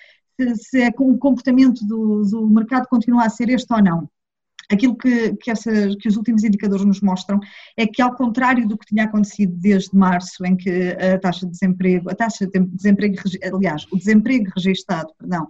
se, 0.57 0.83
é 0.83 0.93
o 0.99 1.19
comportamento 1.19 1.85
do, 1.87 2.23
do, 2.23 2.47
mercado 2.49 2.87
continua 2.89 3.25
a 3.25 3.31
ser 3.31 3.49
este 3.49 3.73
ou 3.73 3.83
não. 3.83 4.09
Aquilo 4.71 4.97
que, 4.97 5.35
que, 5.37 5.53
que, 5.97 6.09
os 6.09 6.17
últimos 6.17 6.45
indicadores 6.45 6.85
nos 6.85 7.01
mostram 7.01 7.41
é 7.77 7.87
que, 7.87 8.01
ao 8.01 8.15
contrário 8.15 8.69
do 8.69 8.79
que 8.79 8.87
tinha 8.87 9.05
acontecido 9.05 9.53
desde 9.57 9.97
março, 9.97 10.45
em 10.47 10.57
que 10.57 10.71
a 10.93 11.19
taxa 11.19 11.45
de 11.45 11.53
desemprego, 11.53 12.09
a 12.09 12.15
taxa 12.15 12.47
de 12.47 12.67
desemprego, 12.67 13.17
aliás, 13.53 13.85
o 13.91 13.97
desemprego 13.97 14.51
registado, 14.55 15.13
perdão, 15.19 15.49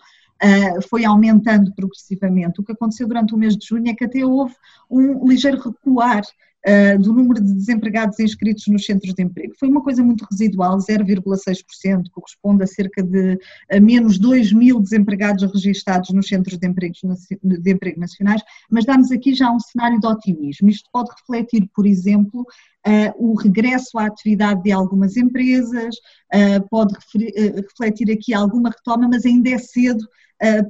foi 0.89 1.05
aumentando 1.05 1.73
progressivamente. 1.75 2.61
O 2.61 2.65
que 2.65 2.73
aconteceu 2.73 3.07
durante 3.07 3.35
o 3.35 3.39
mês 3.39 3.57
de 3.57 3.67
junho 3.67 3.91
é 3.91 3.95
que 3.95 4.05
até 4.05 4.25
houve 4.25 4.55
um 4.91 5.29
ligeiro 5.29 5.61
recuar 5.61 6.23
uh, 6.67 6.99
do 7.01 7.13
número 7.13 7.41
de 7.41 7.55
desempregados 7.55 8.19
inscritos 8.21 8.67
nos 8.69 8.85
centros 8.85 9.15
de 9.15 9.23
emprego. 9.23 9.55
Foi 9.59 9.69
uma 9.69 9.83
coisa 9.83 10.03
muito 10.03 10.27
residual, 10.31 10.79
0,6%, 10.79 12.05
corresponde 12.11 12.65
a 12.65 12.67
cerca 12.67 13.03
de 13.03 13.39
a 13.71 13.81
menos 13.81 14.19
2 14.19 14.53
mil 14.53 14.81
desempregados 14.81 15.43
registados 15.53 16.11
nos 16.11 16.27
centros 16.27 16.59
de, 16.59 16.69
de 16.69 17.71
emprego 17.71 18.01
nacionais, 18.01 18.43
mas 18.71 18.85
dá-nos 18.85 19.11
aqui 19.11 19.35
já 19.35 19.51
um 19.51 19.61
cenário 19.61 20.01
de 20.01 20.07
otimismo. 20.07 20.69
Isto 20.69 20.89
pode 20.93 21.11
refletir, 21.11 21.69
por 21.75 21.87
exemplo, 21.87 22.47
Uh, 22.81 23.13
o 23.33 23.35
regresso 23.35 23.99
à 23.99 24.07
atividade 24.07 24.63
de 24.63 24.73
algumas 24.73 25.15
empresas, 25.15 25.95
uh, 26.33 26.67
pode 26.71 26.95
referir, 26.95 27.31
uh, 27.37 27.57
refletir 27.57 28.11
aqui 28.11 28.33
alguma 28.33 28.71
retoma, 28.71 29.07
mas 29.07 29.27
ainda 29.27 29.51
é 29.51 29.59
cedo 29.59 30.03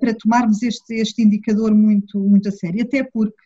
para 0.00 0.12
tomarmos 0.14 0.64
este, 0.64 0.94
este 0.94 1.22
indicador 1.22 1.72
muito, 1.72 2.18
muito 2.18 2.48
a 2.48 2.50
sério, 2.50 2.82
até 2.82 3.04
porque 3.04 3.36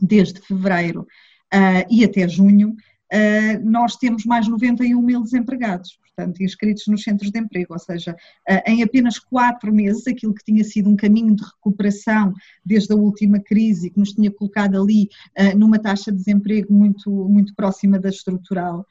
desde 0.00 0.40
fevereiro 0.40 1.06
uh, 1.54 1.86
e 1.90 2.04
até 2.04 2.28
junho, 2.28 2.70
uh, 2.70 3.64
nós 3.64 3.96
temos 3.96 4.24
mais 4.24 4.46
91 4.48 5.00
mil 5.00 5.22
desempregados, 5.22 5.98
portanto, 6.02 6.42
inscritos 6.42 6.86
nos 6.86 7.02
centros 7.02 7.30
de 7.30 7.38
emprego, 7.38 7.72
ou 7.72 7.78
seja, 7.78 8.12
uh, 8.48 8.62
em 8.66 8.82
apenas 8.82 9.18
quatro 9.18 9.72
meses, 9.72 10.06
aquilo 10.06 10.34
que 10.34 10.44
tinha 10.44 10.64
sido 10.64 10.88
um 10.88 10.96
caminho 10.96 11.34
de 11.34 11.44
recuperação 11.44 12.32
desde 12.64 12.92
a 12.92 12.96
última 12.96 13.38
crise, 13.40 13.90
que 13.90 13.98
nos 13.98 14.12
tinha 14.12 14.30
colocado 14.30 14.80
ali 14.80 15.08
numa 15.56 15.78
taxa 15.78 16.10
de 16.10 16.18
desemprego 16.18 16.72
muito, 16.72 17.10
muito 17.28 17.54
próxima 17.54 17.98
da 17.98 18.08
estrutural, 18.08 18.86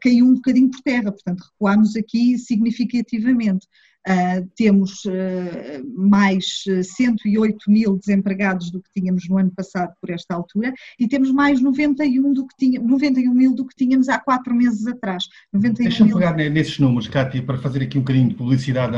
caiu 0.00 0.26
um 0.26 0.34
bocadinho 0.34 0.70
por 0.70 0.80
terra, 0.80 1.12
portanto, 1.12 1.44
recuámos 1.52 1.96
aqui 1.96 2.38
significativamente. 2.38 3.66
Uh, 4.06 4.48
temos 4.56 5.04
uh, 5.04 5.84
mais 5.94 6.64
108 6.82 7.70
mil 7.70 7.98
desempregados 7.98 8.70
do 8.70 8.80
que 8.80 8.88
tínhamos 8.96 9.28
no 9.28 9.36
ano 9.36 9.52
passado 9.54 9.92
por 10.00 10.08
esta 10.08 10.34
altura 10.34 10.72
e 10.98 11.06
temos 11.06 11.30
mais 11.30 11.60
91, 11.60 12.32
do 12.32 12.46
que 12.46 12.56
tinha, 12.56 12.80
91 12.80 13.34
mil 13.34 13.54
do 13.54 13.66
que 13.66 13.74
tínhamos 13.76 14.08
há 14.08 14.18
quatro 14.18 14.54
meses 14.54 14.86
atrás. 14.86 15.24
Deixa-me 15.52 16.12
pegar 16.12 16.34
nesses 16.34 16.78
números, 16.78 17.08
Cátia, 17.08 17.42
para 17.42 17.58
fazer 17.58 17.82
aqui 17.82 17.98
um 17.98 18.02
bocadinho 18.02 18.28
de 18.30 18.34
publicidade 18.34 18.96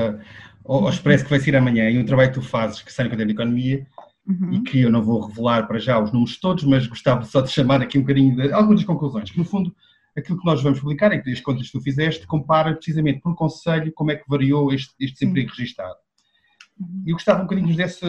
ao, 0.64 0.84
ao 0.84 0.90
Expresso 0.90 1.24
que 1.24 1.30
vai 1.30 1.40
ser 1.40 1.56
amanhã 1.56 1.90
e 1.90 1.98
um 1.98 2.04
trabalho 2.04 2.28
que 2.30 2.38
tu 2.38 2.42
fazes 2.42 2.82
que 2.82 2.92
sai 2.92 3.06
no 3.06 3.10
Caderno 3.10 3.32
de 3.32 3.36
Economia 3.36 3.86
uhum. 4.28 4.52
e 4.52 4.60
que 4.60 4.80
eu 4.80 4.90
não 4.90 5.02
vou 5.02 5.26
revelar 5.26 5.66
para 5.66 5.78
já 5.78 5.98
os 5.98 6.12
números 6.12 6.38
todos, 6.38 6.62
mas 6.64 6.86
gostava 6.86 7.24
só 7.24 7.40
de 7.40 7.50
chamar 7.50 7.82
aqui 7.82 7.98
um 7.98 8.02
bocadinho 8.02 8.36
de 8.36 8.52
algumas 8.52 8.84
conclusões, 8.84 9.30
que 9.30 9.38
no 9.38 9.44
fundo 9.44 9.74
aquilo 10.16 10.38
que 10.38 10.46
nós 10.46 10.62
vamos 10.62 10.80
publicar, 10.80 11.12
e 11.12 11.22
que 11.22 11.30
as 11.30 11.40
contas 11.40 11.66
que 11.66 11.72
tu 11.72 11.80
fizeste, 11.80 12.26
compara 12.26 12.74
precisamente 12.74 13.20
por 13.20 13.34
conselho 13.34 13.92
como 13.94 14.10
é 14.10 14.16
que 14.16 14.28
variou 14.28 14.72
este, 14.72 14.92
este 15.00 15.20
desemprego 15.20 15.50
registado. 15.50 15.96
E 17.04 17.10
eu 17.10 17.14
gostava 17.14 17.40
um 17.40 17.42
bocadinho 17.42 17.66
de 17.68 17.76
nos 17.76 17.76
desse 17.76 18.04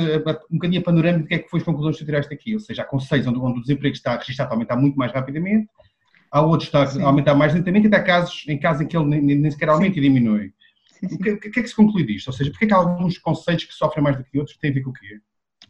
um 0.49 0.55
bocadinho 0.55 0.81
a 0.81 0.83
panorâmica 0.83 1.23
do 1.23 1.27
que 1.27 1.33
é 1.35 1.39
que 1.39 1.49
foi 1.49 1.59
as 1.59 1.65
conclusões 1.65 1.97
que 1.97 2.05
tiraste 2.05 2.33
aqui, 2.33 2.53
ou 2.53 2.59
seja, 2.59 2.83
há 2.83 2.85
conselhos 2.85 3.27
onde, 3.27 3.37
onde 3.39 3.59
o 3.59 3.61
desemprego 3.61 3.93
está 3.93 4.15
registrado 4.15 4.51
a 4.51 4.53
aumentar 4.55 4.77
muito 4.77 4.97
mais 4.97 5.11
rapidamente, 5.11 5.67
há 6.31 6.41
outros 6.41 6.69
que 6.69 6.77
está 6.77 7.03
a 7.03 7.05
aumentar 7.05 7.35
mais 7.35 7.53
lentamente, 7.53 7.87
e 7.87 7.95
há 7.95 8.01
casos 8.01 8.45
em, 8.47 8.57
casos 8.57 8.81
em 8.81 8.87
que 8.87 8.95
ele 8.95 9.05
nem, 9.05 9.21
nem 9.21 9.51
sequer 9.51 9.69
aumenta 9.69 9.95
Sim. 9.95 9.99
e 9.99 10.03
diminui. 10.03 10.53
Sim, 10.87 11.09
sim. 11.09 11.15
O, 11.15 11.19
que, 11.19 11.49
que, 11.49 11.59
é 11.59 11.63
que 11.63 11.67
se 11.67 11.75
conclui 11.75 12.05
disto? 12.05 12.27
Ou 12.27 12.33
seja, 12.33 12.49
porquê 12.49 12.65
é 12.65 12.67
que 12.69 12.73
há 12.73 12.77
alguns 12.77 13.17
conselhos 13.17 13.65
que 13.65 13.73
sofrem 13.73 14.03
mais 14.03 14.15
do 14.17 14.23
que 14.23 14.39
outros? 14.39 14.57
Tem 14.57 14.71
a 14.71 14.73
ver 14.73 14.81
com 14.81 14.91
o 14.91 14.93
quê? 14.93 15.19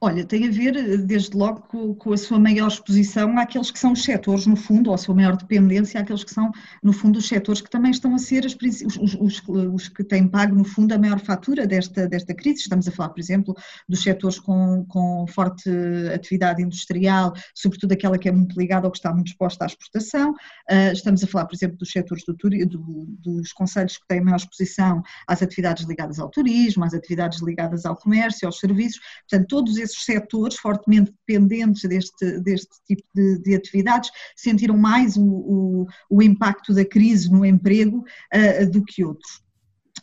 Olha, 0.03 0.25
tem 0.25 0.48
a 0.48 0.51
ver, 0.51 0.75
eh, 0.75 0.98
desde 0.98 1.38
logo, 1.38 1.62
com, 1.62 1.93
com, 1.93 2.12
a 2.12 2.17
sua 2.17 2.39
maior 2.39 2.70
exposição 2.70 3.38
àqueles 3.38 3.70
que 3.70 3.77
são 3.77 3.91
os 3.91 4.03
setores, 4.03 4.48
no 4.48 4.55
fundo, 4.55 4.89
ou 4.89 4.96
a 4.96 4.98
sua 4.98 5.13
maior 5.13 5.38
dependência 5.38 6.01
àqueles 6.01 6.24
que 6.24 6.34
são, 6.34 6.51
no 6.81 6.91
fundo, 6.91 7.20
os 7.20 7.27
setores 7.27 7.62
que 7.62 7.70
também 7.70 7.91
estão 7.91 8.15
a 8.15 8.17
ser 8.17 8.43
as, 8.43 8.58
os, 9.00 9.13
os, 9.13 9.43
os, 9.48 9.89
que 9.89 10.03
têm 10.03 10.27
pago, 10.27 10.55
no 10.55 10.63
fundo, 10.63 10.91
a 10.91 10.98
maior 10.98 11.20
fatura 11.20 11.67
desta, 11.67 12.08
desta 12.08 12.34
crise. 12.34 12.62
Estamos 12.62 12.88
a 12.88 12.91
falar, 12.91 13.10
por 13.10 13.20
exemplo, 13.20 13.55
dos 13.88 14.01
setores 14.01 14.39
com, 14.39 14.84
com 14.88 15.27
forte 15.27 15.70
atividade 16.12 16.63
industrial, 16.63 17.34
sobretudo 17.53 17.91
aquela 17.91 18.17
que 18.17 18.27
é 18.27 18.31
muito 18.31 18.60
ligada 18.60 18.88
ou 18.88 18.91
que 18.91 18.98
está 18.98 19.13
muito 19.13 19.27
exposta 19.27 19.65
à 19.65 19.67
exportação. 19.67 20.31
Uh, 20.31 20.93
estamos 20.93 21.24
a 21.24 21.27
falar, 21.27 21.46
por 21.46 21.53
exemplo, 21.53 21.77
dos 21.77 21.91
setores 21.91 22.24
do, 22.25 22.34
do, 22.34 23.05
dos 23.20 23.53
conselhos 23.53 24.00
que 24.00 24.08
têm 24.08 24.20
maior 24.20 24.38
exposição 24.38 25.03
às 25.27 25.43
atividades 25.43 25.88
ligadas 25.88 26.17
ao 26.17 26.27
turismo, 26.27 26.84
às 26.84 26.96
atividades 26.96 27.39
ligadas 27.43 27.86
ao 27.86 27.96
comércio, 27.96 28.48
aos 28.48 28.58
serviços. 28.58 29.00
Portanto, 29.29 29.48
todos 29.48 29.77
esses 29.77 29.90
esses 29.91 30.05
setores 30.05 30.57
fortemente 30.57 31.12
dependentes 31.12 31.88
deste, 31.88 32.39
deste 32.39 32.71
tipo 32.86 33.03
de, 33.13 33.39
de 33.39 33.55
atividades 33.55 34.10
sentiram 34.36 34.77
mais 34.77 35.17
o, 35.17 35.24
o, 35.24 35.88
o, 36.10 36.21
impacto 36.21 36.74
da 36.74 36.86
crise 36.86 37.31
no 37.31 37.45
emprego 37.45 38.03
uh, 38.33 38.69
do 38.71 38.83
que 38.83 39.03
outros. 39.03 39.41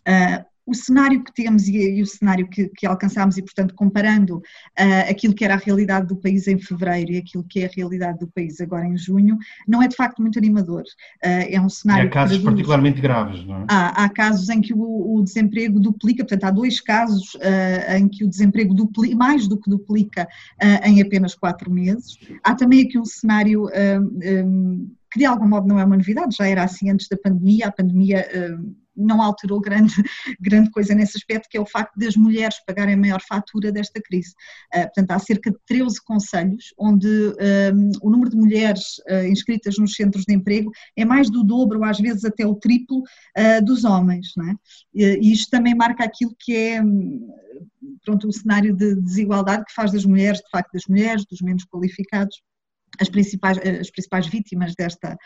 Uh, 0.07 0.45
o 0.69 0.75
cenário 0.75 1.25
que 1.25 1.33
temos 1.33 1.67
e, 1.67 1.77
e 1.77 2.03
o 2.03 2.07
cenário 2.07 2.47
que, 2.47 2.69
que, 2.69 2.87
alcançámos, 2.87 3.39
e 3.39 3.43
portanto 3.43 3.75
comparando 3.75 4.37
uh, 4.37 5.11
aquilo 5.11 5.35
que 5.35 5.45
era 5.45 5.55
a 5.55 5.57
realidade 5.57 6.07
do 6.07 6.17
país 6.17 6.47
em 6.47 6.59
fevereiro 6.59 7.13
e 7.13 7.17
aquilo 7.17 7.43
que 7.43 7.61
é 7.61 7.67
a 7.67 7.71
realidade 7.75 8.19
do 8.19 8.29
país 8.29 8.61
agora 8.61 8.87
em 8.87 8.97
junho, 8.97 9.39
não 9.67 9.83
é 9.83 9.89
de 9.89 9.97
facto 9.97 10.21
muito 10.21 10.39
animador. 10.39 10.83
Uh, 11.25 11.49
é 11.49 11.59
um 11.59 11.71
cenário. 11.71 12.05
E 12.05 12.09
há 12.09 12.11
casos 12.11 12.39
particularmente 12.39 13.01
graves, 13.01 13.45
não 13.47 13.63
é? 13.63 13.67
Há, 13.69 14.05
há 14.05 14.09
casos 14.11 14.51
em 14.51 14.61
que 14.61 14.75
o, 14.75 15.17
o, 15.17 15.23
desemprego 15.23 15.81
duplica, 15.81 16.23
portanto, 16.23 16.45
há 16.45 16.51
dois 16.51 16.81
casos 16.81 17.35
uh, 17.37 17.97
em 17.97 18.07
que 18.07 18.25
o 18.25 18.29
desemprego 18.29 18.75
duplica, 18.75 19.17
mais 19.17 19.49
do 19.49 19.59
que 19.59 19.71
duplica 19.71 20.29
em 20.85 21.01
apenas 21.01 21.35
quatro 21.35 21.71
meses. 21.71 22.19
Há 22.45 22.55
também 22.55 22.83
aqui 22.83 22.99
um 22.99 23.05
cenário. 23.05 23.67
Um, 24.27 24.91
que 25.11 25.21
de 25.21 25.25
algum 25.25 25.49
modo 25.49 25.67
não 25.67 25.79
é 25.79 25.85
uma 25.85 25.97
novidade, 25.97 26.37
já 26.37 26.47
era 26.47 26.63
assim 26.63 26.91
antes 26.91 27.09
da 27.09 27.17
pandemia, 27.17 27.69
a 27.69 27.73
pandemia 27.73 28.29
não 28.99 29.23
alterou 29.23 29.61
grande, 29.61 29.95
grande 30.41 30.71
coisa 30.71 30.95
nesse 30.95 31.17
aspecto, 31.17 31.49
que 31.49 31.57
é 31.57 31.61
o 31.61 31.67
facto 31.67 31.97
das 31.97 32.17
mulheres 32.17 32.57
pagarem 32.67 32.95
a 32.95 32.99
maior 32.99 33.21
fatura 33.27 33.71
desta 33.71 34.01
crise. 34.03 34.35
Uh, 34.75 34.83
portanto, 34.83 35.11
há 35.13 35.19
cerca 35.19 35.51
de 35.51 35.59
13 35.67 36.03
conselhos 36.05 36.75
onde 36.79 37.09
um, 37.09 37.91
o 38.03 38.11
número 38.11 38.31
de 38.31 38.37
mulheres 38.37 38.99
uh, 39.11 39.25
inscritas 39.27 39.79
nos 39.79 39.95
centros 39.95 40.25
de 40.25 40.35
emprego 40.35 40.71
é 40.97 41.05
mais 41.05 41.31
do 41.31 41.45
dobro, 41.45 41.85
às 41.85 41.99
vezes 41.99 42.25
até 42.25 42.47
o 42.47 42.55
triplo, 42.55 42.99
uh, 42.99 43.65
dos 43.65 43.85
homens. 43.85 44.33
Não 44.37 44.51
é? 44.51 44.55
E 44.95 45.33
isto 45.33 45.51
também 45.51 45.75
marca 45.75 46.05
aquilo 46.05 46.35
que 46.39 46.55
é 46.55 46.83
hum, 46.83 47.29
pronto, 48.05 48.29
o 48.29 48.33
cenário 48.33 48.75
de 48.75 48.95
desigualdade 48.97 49.65
que 49.65 49.75
faz 49.75 49.93
das 49.93 50.05
mulheres, 50.05 50.41
de 50.41 50.51
facto, 50.51 50.73
das 50.73 50.87
mulheres, 50.89 51.25
dos 51.27 51.41
menos 51.41 51.65
qualificados, 51.65 52.41
as 53.01 53.09
principais, 53.09 53.59
as 53.59 53.91
principais 53.91 54.27
vítimas 54.27 54.75
desta, 54.75 55.17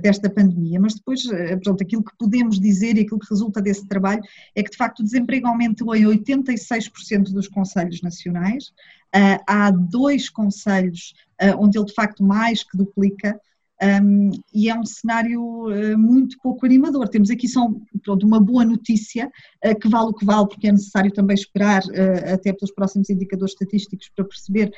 desta 0.00 0.30
pandemia, 0.30 0.80
mas 0.80 0.94
depois, 0.94 1.24
eh, 1.30 1.56
pronto, 1.56 1.82
aquilo 1.82 2.04
que 2.04 2.16
podemos 2.18 2.58
dizer 2.60 2.96
e 2.96 3.00
aquilo 3.00 3.18
que 3.18 3.30
resulta 3.30 3.60
desse 3.60 3.86
trabalho 3.86 4.22
é 4.54 4.62
que 4.62 4.70
de 4.70 4.76
facto 4.76 5.00
o 5.00 5.04
desemprego 5.04 5.46
aumentou 5.46 5.94
em 5.94 6.04
86% 6.04 7.32
dos 7.32 7.48
conselhos 7.48 8.00
nacionais, 8.02 8.72
eh, 9.14 9.38
há 9.46 9.70
dois 9.70 10.28
conselhos 10.28 11.14
eh, 11.38 11.54
onde 11.54 11.78
ele 11.78 11.86
de 11.86 11.94
facto 11.94 12.22
mais 12.22 12.62
que 12.62 12.76
duplica 12.76 13.38
um, 13.82 14.30
e 14.54 14.68
é 14.68 14.78
um 14.78 14.84
cenário 14.84 15.42
uh, 15.42 15.98
muito 15.98 16.38
pouco 16.40 16.64
animador. 16.64 17.08
Temos 17.08 17.30
aqui 17.30 17.48
só 17.48 17.68
pronto, 18.02 18.24
uma 18.24 18.40
boa 18.40 18.64
notícia, 18.64 19.30
uh, 19.64 19.78
que 19.78 19.88
vale 19.88 20.10
o 20.10 20.14
que 20.14 20.24
vale, 20.24 20.46
porque 20.46 20.68
é 20.68 20.72
necessário 20.72 21.10
também 21.12 21.34
esperar 21.34 21.82
uh, 21.82 22.34
até 22.34 22.52
pelos 22.52 22.72
próximos 22.72 23.10
indicadores 23.10 23.52
estatísticos 23.52 24.08
para 24.14 24.24
perceber 24.24 24.72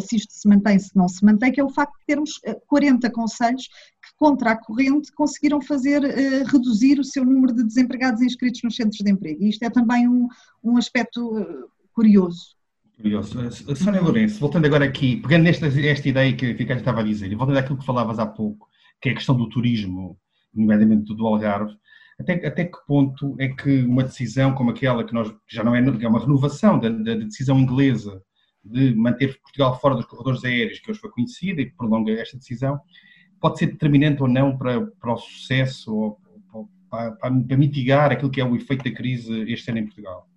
se 0.00 0.16
isto 0.16 0.32
se 0.32 0.48
mantém, 0.48 0.78
se 0.78 0.96
não 0.96 1.08
se 1.08 1.24
mantém, 1.24 1.52
que 1.52 1.60
é 1.60 1.64
o 1.64 1.68
facto 1.68 1.96
de 2.00 2.06
termos 2.06 2.40
40 2.66 3.10
conselhos 3.10 3.66
que, 3.66 4.16
contra 4.16 4.52
a 4.52 4.56
corrente, 4.56 5.12
conseguiram 5.12 5.60
fazer 5.60 6.02
reduzir 6.46 6.98
o 6.98 7.04
seu 7.04 7.24
número 7.24 7.54
de 7.54 7.64
desempregados 7.64 8.20
inscritos 8.20 8.62
nos 8.64 8.74
centros 8.74 8.98
de 8.98 9.10
emprego. 9.10 9.42
E 9.42 9.50
isto 9.50 9.62
é 9.62 9.70
também 9.70 10.08
um, 10.08 10.26
um 10.64 10.76
aspecto 10.76 11.68
curioso. 11.92 12.57
Curioso. 13.00 13.50
Sónia 13.76 14.00
Lourenço, 14.00 14.40
voltando 14.40 14.66
agora 14.66 14.84
aqui, 14.84 15.18
pegando 15.18 15.44
nesta 15.44 15.66
esta 15.68 16.08
ideia 16.08 16.34
que 16.34 16.46
a 16.46 16.74
estava 16.74 17.00
a 17.00 17.04
dizer, 17.04 17.30
e 17.30 17.36
voltando 17.36 17.58
àquilo 17.58 17.78
que 17.78 17.86
falavas 17.86 18.18
há 18.18 18.26
pouco, 18.26 18.68
que 19.00 19.08
é 19.08 19.12
a 19.12 19.14
questão 19.14 19.36
do 19.36 19.48
turismo, 19.48 20.18
nomeadamente 20.52 21.14
do 21.14 21.26
Algarve, 21.26 21.76
até, 22.18 22.44
até 22.44 22.64
que 22.64 22.76
ponto 22.88 23.36
é 23.38 23.46
que 23.48 23.82
uma 23.84 24.02
decisão 24.02 24.52
como 24.52 24.70
aquela 24.70 25.04
que 25.04 25.14
nós, 25.14 25.32
já 25.46 25.62
não 25.62 25.76
é, 25.76 25.78
é 25.78 26.08
uma 26.08 26.18
renovação 26.18 26.76
da, 26.80 26.88
da, 26.88 27.14
decisão 27.14 27.60
inglesa 27.60 28.20
de 28.64 28.92
manter 28.96 29.40
Portugal 29.40 29.80
fora 29.80 29.94
dos 29.94 30.06
corredores 30.06 30.44
aéreos, 30.44 30.80
que 30.80 30.90
hoje 30.90 30.98
foi 30.98 31.10
conhecida 31.10 31.62
e 31.62 31.66
que 31.66 31.76
prolonga 31.76 32.12
esta 32.12 32.36
decisão, 32.36 32.80
pode 33.40 33.60
ser 33.60 33.66
determinante 33.66 34.20
ou 34.20 34.28
não 34.28 34.58
para, 34.58 34.84
para 35.00 35.14
o 35.14 35.18
sucesso 35.18 35.94
ou 35.94 36.18
para, 36.90 37.12
para, 37.12 37.40
para 37.42 37.56
mitigar 37.56 38.10
aquilo 38.10 38.30
que 38.30 38.40
é 38.40 38.44
o 38.44 38.56
efeito 38.56 38.82
da 38.82 38.90
crise 38.90 39.32
este 39.42 39.70
ano 39.70 39.78
em 39.78 39.84
Portugal? 39.84 40.28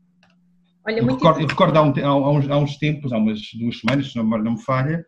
Olha, 0.86 1.00
eu, 1.00 1.06
recordo, 1.06 1.46
recordo 1.46 1.78
há, 1.78 1.82
um, 1.84 1.94
há, 2.06 2.32
uns, 2.32 2.50
há, 2.50 2.58
uns, 2.58 2.78
tempos, 2.78 3.14
há 3.14 3.18
umas 3.18 3.40
duas 3.54 3.80
semanas, 3.80 4.12
se 4.12 4.18
não 4.18 4.26
me 4.26 4.62
falha, 4.62 5.06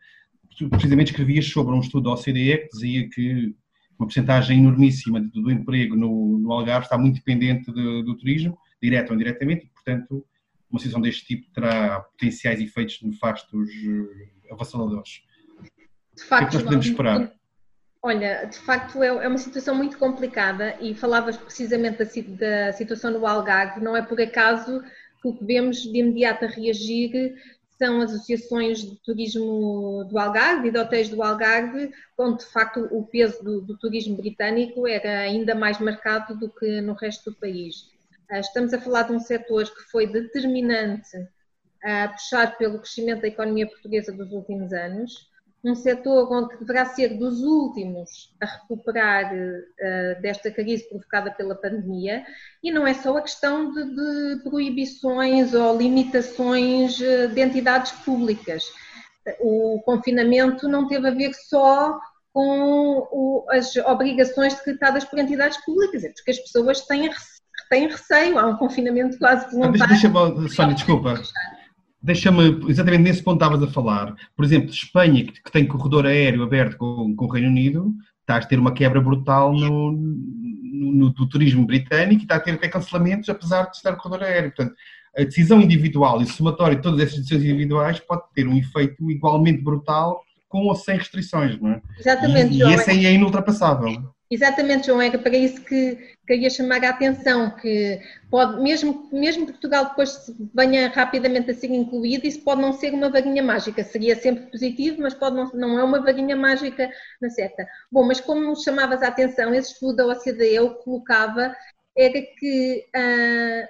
precisamente 0.70 1.12
escrevias 1.12 1.48
sobre 1.48 1.74
um 1.74 1.80
estudo 1.80 2.03
da 2.03 2.12
OCDE 2.12 2.58
que 2.58 2.70
dizia 2.72 3.10
que 3.10 3.56
uma 3.98 4.08
porcentagem 4.08 4.60
enormíssima 4.60 5.20
do, 5.20 5.51
emprego 5.51 5.96
no, 5.96 6.38
no, 6.39 6.51
Algarve 6.51 6.86
está 6.86 6.98
muito 6.98 7.15
dependente 7.15 7.72
de, 7.72 8.03
do 8.03 8.15
turismo, 8.18 8.58
direto 8.82 9.10
ou 9.10 9.15
indiretamente, 9.15 9.65
e, 9.65 9.70
portanto, 9.70 10.25
uma 10.70 10.80
situação 10.80 11.01
deste 11.01 11.25
tipo 11.25 11.51
terá 11.51 12.01
potenciais 12.01 12.60
efeitos 12.60 13.00
nefastos 13.01 13.70
uh, 13.70 14.53
avassaladores. 14.53 15.22
De 16.15 16.24
facto, 16.24 16.46
o 16.46 16.50
que 16.50 16.50
é 16.50 16.50
que 16.50 16.56
nós 16.56 16.63
podemos 16.63 16.86
esperar? 16.86 17.32
Olha, 18.06 18.46
de 18.46 18.58
facto 18.58 19.01
é, 19.01 19.08
é 19.08 19.27
uma 19.27 19.38
situação 19.38 19.74
muito 19.74 19.98
complicada 19.98 20.75
e 20.82 20.94
falavas 20.94 21.38
precisamente 21.38 22.00
da, 22.00 22.06
da 22.06 22.74
situação 22.74 23.12
no 23.12 23.25
Algarve, 23.25 23.80
não 23.80 23.96
é 23.96 24.01
por 24.01 24.20
acaso 24.20 24.84
o 25.30 25.36
que 25.36 25.46
vemos 25.46 25.82
de 25.82 25.98
imediato 25.98 26.46
a 26.46 26.48
reagir 26.48 27.36
são 27.77 28.01
as 28.01 28.13
associações 28.13 28.82
de 28.82 28.96
turismo 28.98 30.06
do 30.10 30.18
Algarve 30.18 30.68
e 30.68 30.72
de 30.72 30.77
hotéis 30.77 31.10
do 31.10 31.22
Algarve, 31.22 31.92
onde 32.18 32.39
de 32.39 32.46
facto 32.46 32.88
o 32.92 33.06
peso 33.06 33.44
do, 33.44 33.62
do, 33.62 33.77
turismo 33.77 34.15
britânico 34.15 34.88
era 34.88 35.20
ainda 35.22 35.56
mais 35.56 35.80
marcado 35.80 36.38
do 36.38 36.50
que 36.50 36.82
no 36.82 36.94
resto 36.94 37.32
do 37.32 37.36
país. 37.38 37.89
Ah, 38.30 38.39
estamos 38.39 38.74
a 38.74 38.80
falar 38.80 39.03
de 39.03 39.13
um 39.13 39.20
setor 39.20 39.65
que 39.65 39.82
foi 39.92 40.08
determinante 40.08 41.18
a 41.84 42.08
puxar 42.08 42.58
pelo 42.58 42.80
crescimento 42.80 43.22
da 43.22 43.27
economia 43.27 43.68
portuguesa 43.68 44.13
dos 44.13 44.32
últimos 44.32 44.72
anos, 44.72 45.27
um 45.63 45.75
setor 45.75 46.29
onde 46.32 46.58
deverá 46.58 46.86
ser 46.86 47.17
dos 47.17 47.41
últimos 47.41 48.36
a 48.41 48.46
recuperar 48.46 49.34
uh, 49.34 50.22
desta 50.22 50.51
crise 50.51 50.88
provocada 50.89 51.32
pela 51.32 51.55
pandemia, 51.55 52.25
e 52.62 52.70
não 52.70 52.86
é 52.86 52.93
só 52.93 53.17
a 53.17 53.22
questão 53.22 53.72
de, 53.72 53.84
de 53.84 54.43
proibições 54.43 55.53
ou 55.53 55.77
limitações 55.77 57.00
uh, 57.00 57.29
de 57.29 57.41
entidades 57.41 57.91
públicas. 57.91 58.63
O 59.39 59.82
confinamento 59.86 60.67
não 60.67 60.86
teve 60.86 61.08
a 61.08 61.12
ver 61.12 61.34
só 61.34 61.98
com 62.34 63.08
o, 63.12 63.46
as 63.50 63.74
obrigações 63.77 64.53
decretadas 64.55 65.05
por 65.05 65.17
entidades 65.17 65.63
públicas, 65.63 66.03
é 66.03 66.10
porque 66.10 66.32
as 66.32 66.39
pessoas 66.39 66.82
têm, 66.82 67.10
têm 67.70 67.88
receio, 67.88 68.38
há 68.38 68.48
um 68.48 68.58
confinamento 68.58 69.17
quase 69.17 69.50
voluntário. 69.50 69.88
Deixa, 69.88 70.10
deixa, 70.10 70.55
Sónia, 70.55 70.75
desculpa 70.75 71.22
deixa-me, 72.03 72.69
exatamente 72.69 73.03
nesse 73.03 73.24
ponto 73.24 73.41
estavas 73.41 73.63
a 73.63 73.72
falar, 73.72 74.13
por 74.36 74.43
exemplo, 74.43 74.69
Espanha, 74.69 75.24
que, 75.24 75.41
que 75.41 75.51
tem 75.51 75.65
corredor 75.65 76.05
aéreo 76.05 76.43
aberto 76.43 76.77
com, 76.77 77.15
com 77.15 77.25
o 77.25 77.31
Reino 77.31 77.48
Unido, 77.48 77.93
está 78.19 78.36
a 78.36 78.45
ter 78.45 78.60
uma 78.60 78.74
quebra 78.74 79.00
brutal 79.00 79.53
no, 79.53 79.91
no, 79.93 80.91
no 80.91 81.10
do 81.12 81.27
turismo 81.27 81.65
britânico 81.65 82.22
e 82.22 82.24
está 82.24 82.36
a 82.36 82.39
ter 82.39 82.51
até 82.51 82.67
cancelamentos, 82.67 83.29
apesar 83.29 83.69
de 83.69 83.77
estar 83.77 83.95
corredor 83.95 84.27
aéreo. 84.27 84.51
Portanto, 84.53 84.75
a 85.17 85.24
decisão 85.24 85.62
individual 85.62 86.22
e 86.22 86.25
somatório 86.25 86.75
de 86.75 86.81
todas 86.81 87.00
essas 87.00 87.19
decisões 87.19 87.43
individuais 87.43 88.00
pode 88.00 88.24
ter 88.33 88.48
um 88.48 88.57
efeito 88.57 89.10
igualmente 89.10 89.62
brutal 89.62 90.22
com 90.50 90.65
ou 90.65 90.75
sem 90.75 90.98
restrições, 90.98 91.60
não 91.60 91.72
é? 91.72 91.81
Exatamente, 92.00 92.53
e. 92.53 92.60
E 92.60 92.74
esse 92.74 92.91
aí 92.91 93.05
é 93.05 93.13
inultrapassável. 93.13 94.13
Exatamente, 94.34 94.88
João, 94.88 95.00
era 95.00 95.20
para 95.20 95.38
isso 95.38 95.63
que 95.63 96.16
queria 96.25 96.50
chamar 96.50 96.84
a 96.84 96.90
atenção, 96.90 97.52
que 97.56 98.02
pode, 98.32 98.63
mesmo, 98.63 99.08
mesmo 99.12 99.46
Portugal 99.46 99.90
depois 99.90 100.34
venha 100.56 100.90
rapidamente 100.90 101.52
a 101.52 101.54
ser 101.54 101.68
incluído, 101.68 102.25
isso 102.25 102.42
pode 102.42 102.60
não 102.60 102.74
ser 102.74 102.96
uma 102.96 103.12
vaguinha 103.12 103.44
mágica, 103.44 103.84
seria 103.84 104.16
sempre 104.16 104.50
positivo, 104.50 105.04
mas 105.04 105.13
pode 105.13 105.36
não, 105.36 105.52
não 105.52 105.78
é 105.78 105.84
uma 105.84 106.02
vaguinha 106.02 106.36
mágica 106.36 106.90
na 107.22 107.30
certa. 107.30 107.68
Bom, 107.92 108.08
mas 108.08 108.20
como 108.20 108.56
chamavas 108.56 109.04
a 109.04 109.10
atenção, 109.10 109.54
esse 109.54 109.74
estudo 109.74 109.98
da 109.98 110.08
OCDE 110.08 110.60
o 110.62 110.74
colocava 110.78 111.56
era 111.96 112.20
que 112.40 112.88
ah, 112.96 113.68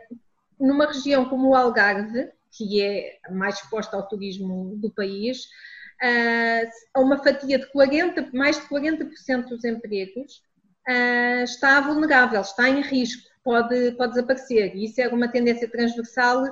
numa 0.58 0.88
região 0.88 1.26
como 1.26 1.50
o 1.50 1.56
Algarve, 1.56 2.30
que 2.58 2.82
é 2.82 3.18
mais 3.32 3.56
exposta 3.56 3.98
ao 3.98 4.08
turismo 4.08 4.78
do 4.78 4.90
país, 4.90 5.50
a 6.94 7.02
uma 7.02 7.22
fatia 7.22 7.60
de 7.60 7.66
40, 7.68 8.30
mais 8.34 8.56
de 8.58 8.68
40% 8.70 9.50
dos 9.50 9.66
empregos 9.66 10.42
está 11.44 11.82
vulnerável, 11.82 12.42
está 12.42 12.70
em 12.70 12.82
risco, 12.82 13.24
pode, 13.44 13.92
pode 13.92 14.14
desaparecer. 14.14 14.76
E 14.76 14.86
isso 14.86 15.02
é 15.02 15.08
uma 15.08 15.28
tendência 15.28 15.70
transversal 15.70 16.44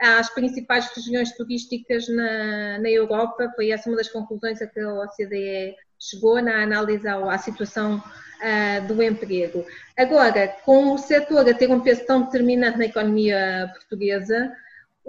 às 0.00 0.28
principais 0.30 0.86
regiões 0.94 1.32
turísticas 1.32 2.08
na, 2.08 2.78
na 2.78 2.90
Europa. 2.90 3.50
Foi 3.54 3.70
essa 3.70 3.88
uma 3.88 3.96
das 3.96 4.08
conclusões 4.08 4.60
a 4.60 4.66
que 4.66 4.80
a 4.80 4.92
OCDE 4.94 5.76
chegou 5.98 6.40
na 6.42 6.62
análise 6.62 7.06
à 7.06 7.38
situação 7.38 7.96
uh, 8.40 8.86
do 8.86 9.02
emprego. 9.02 9.64
Agora, 9.96 10.48
com 10.64 10.94
o 10.94 10.98
setor 10.98 11.48
a 11.48 11.54
ter 11.54 11.70
um 11.70 11.80
peso 11.80 12.04
tão 12.06 12.22
determinante 12.22 12.78
na 12.78 12.86
economia 12.86 13.70
portuguesa, 13.74 14.50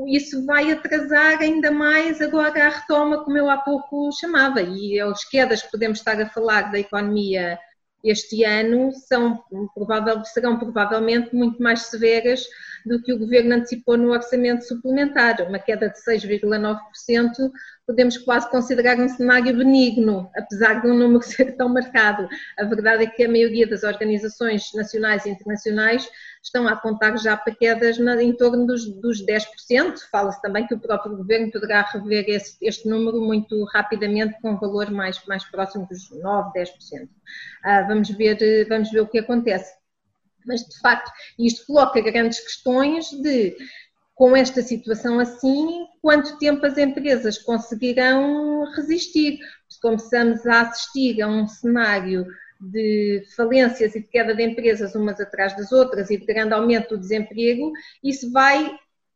isso 0.07 0.45
vai 0.45 0.71
atrasar 0.71 1.39
ainda 1.39 1.71
mais 1.71 2.21
agora 2.21 2.65
a 2.65 2.69
retoma, 2.69 3.23
como 3.23 3.38
eu 3.38 3.50
há 3.50 3.57
pouco 3.57 4.11
chamava, 4.11 4.61
e 4.61 5.00
as 5.00 5.23
quedas 5.25 5.61
que 5.61 5.71
podemos 5.71 6.00
estar 6.00 6.19
a 6.19 6.29
falar 6.29 6.71
da 6.71 6.79
economia 6.79 7.57
este 8.03 8.43
ano 8.43 8.91
são, 8.91 9.43
provável, 9.74 10.24
serão 10.25 10.58
provavelmente 10.58 11.36
muito 11.36 11.62
mais 11.62 11.84
severas 11.84 12.46
do 12.85 13.01
que 13.01 13.13
o 13.13 13.19
governo 13.19 13.55
antecipou 13.55 13.97
no 13.97 14.11
orçamento 14.11 14.65
suplementar, 14.65 15.41
uma 15.47 15.59
queda 15.59 15.89
de 15.89 15.97
6,9%, 16.00 17.51
podemos 17.85 18.17
quase 18.17 18.50
considerar 18.50 18.97
um 19.00 19.09
cenário 19.09 19.55
benigno, 19.55 20.29
apesar 20.35 20.81
de 20.81 20.88
um 20.88 20.97
número 20.97 21.21
ser 21.23 21.55
tão 21.57 21.69
marcado. 21.69 22.27
A 22.57 22.63
verdade 22.63 23.03
é 23.03 23.07
que 23.07 23.23
a 23.23 23.29
maioria 23.29 23.67
das 23.67 23.83
organizações 23.83 24.71
nacionais 24.73 25.25
e 25.25 25.29
internacionais 25.29 26.09
estão 26.43 26.67
a 26.67 26.71
apontar 26.71 27.17
já 27.17 27.38
para 27.38 27.53
quedas 27.53 28.00
em 28.00 28.33
torno 28.33 28.65
dos, 28.65 28.88
dos 29.00 29.23
10%. 29.25 29.45
Fala-se 30.11 30.41
também 30.41 30.65
que 30.65 30.73
o 30.73 30.79
próprio 30.79 31.17
governo 31.17 31.51
poderá 31.51 31.81
rever 31.81 32.25
esse, 32.27 32.57
este 32.61 32.88
número 32.88 33.21
muito 33.21 33.63
rapidamente 33.65 34.39
com 34.41 34.51
um 34.51 34.59
valor 34.59 34.89
mais, 34.89 35.23
mais 35.25 35.43
próximo 35.45 35.88
dos 35.88 36.09
9%, 36.11 36.51
10%. 36.55 37.09
Ah, 37.63 37.83
vamos, 37.83 38.09
ver, 38.09 38.65
vamos 38.67 38.89
ver 38.91 39.01
o 39.01 39.07
que 39.07 39.19
acontece. 39.19 39.80
Mas, 40.45 40.62
de 40.62 40.79
facto, 40.79 41.12
isto 41.39 41.65
coloca 41.65 42.01
grandes 42.01 42.39
questões 42.39 43.10
de, 43.12 43.55
com 44.15 44.36
esta 44.36 44.62
situação 44.62 45.19
assim, 45.19 45.86
quanto 46.01 46.38
tempo 46.38 46.65
as 46.65 46.77
empresas 46.77 47.38
conseguirão 47.38 48.65
resistir. 48.75 49.39
Se 49.67 49.79
começamos 49.79 50.45
a 50.45 50.62
assistir 50.62 51.21
a 51.21 51.27
um 51.27 51.48
cenário 51.48 52.25
de 52.60 53.24
falências 53.36 53.95
e 53.95 54.01
de 54.01 54.07
queda 54.07 54.36
de 54.36 54.43
empresas 54.43 54.93
umas 54.93 55.19
atrás 55.19 55.55
das 55.57 55.71
outras 55.71 56.10
e 56.12 56.17
de 56.17 56.25
grande 56.25 56.53
aumento 56.53 56.89
do 56.89 57.00
desemprego, 57.00 57.71
isso 58.03 58.31
vai 58.31 58.71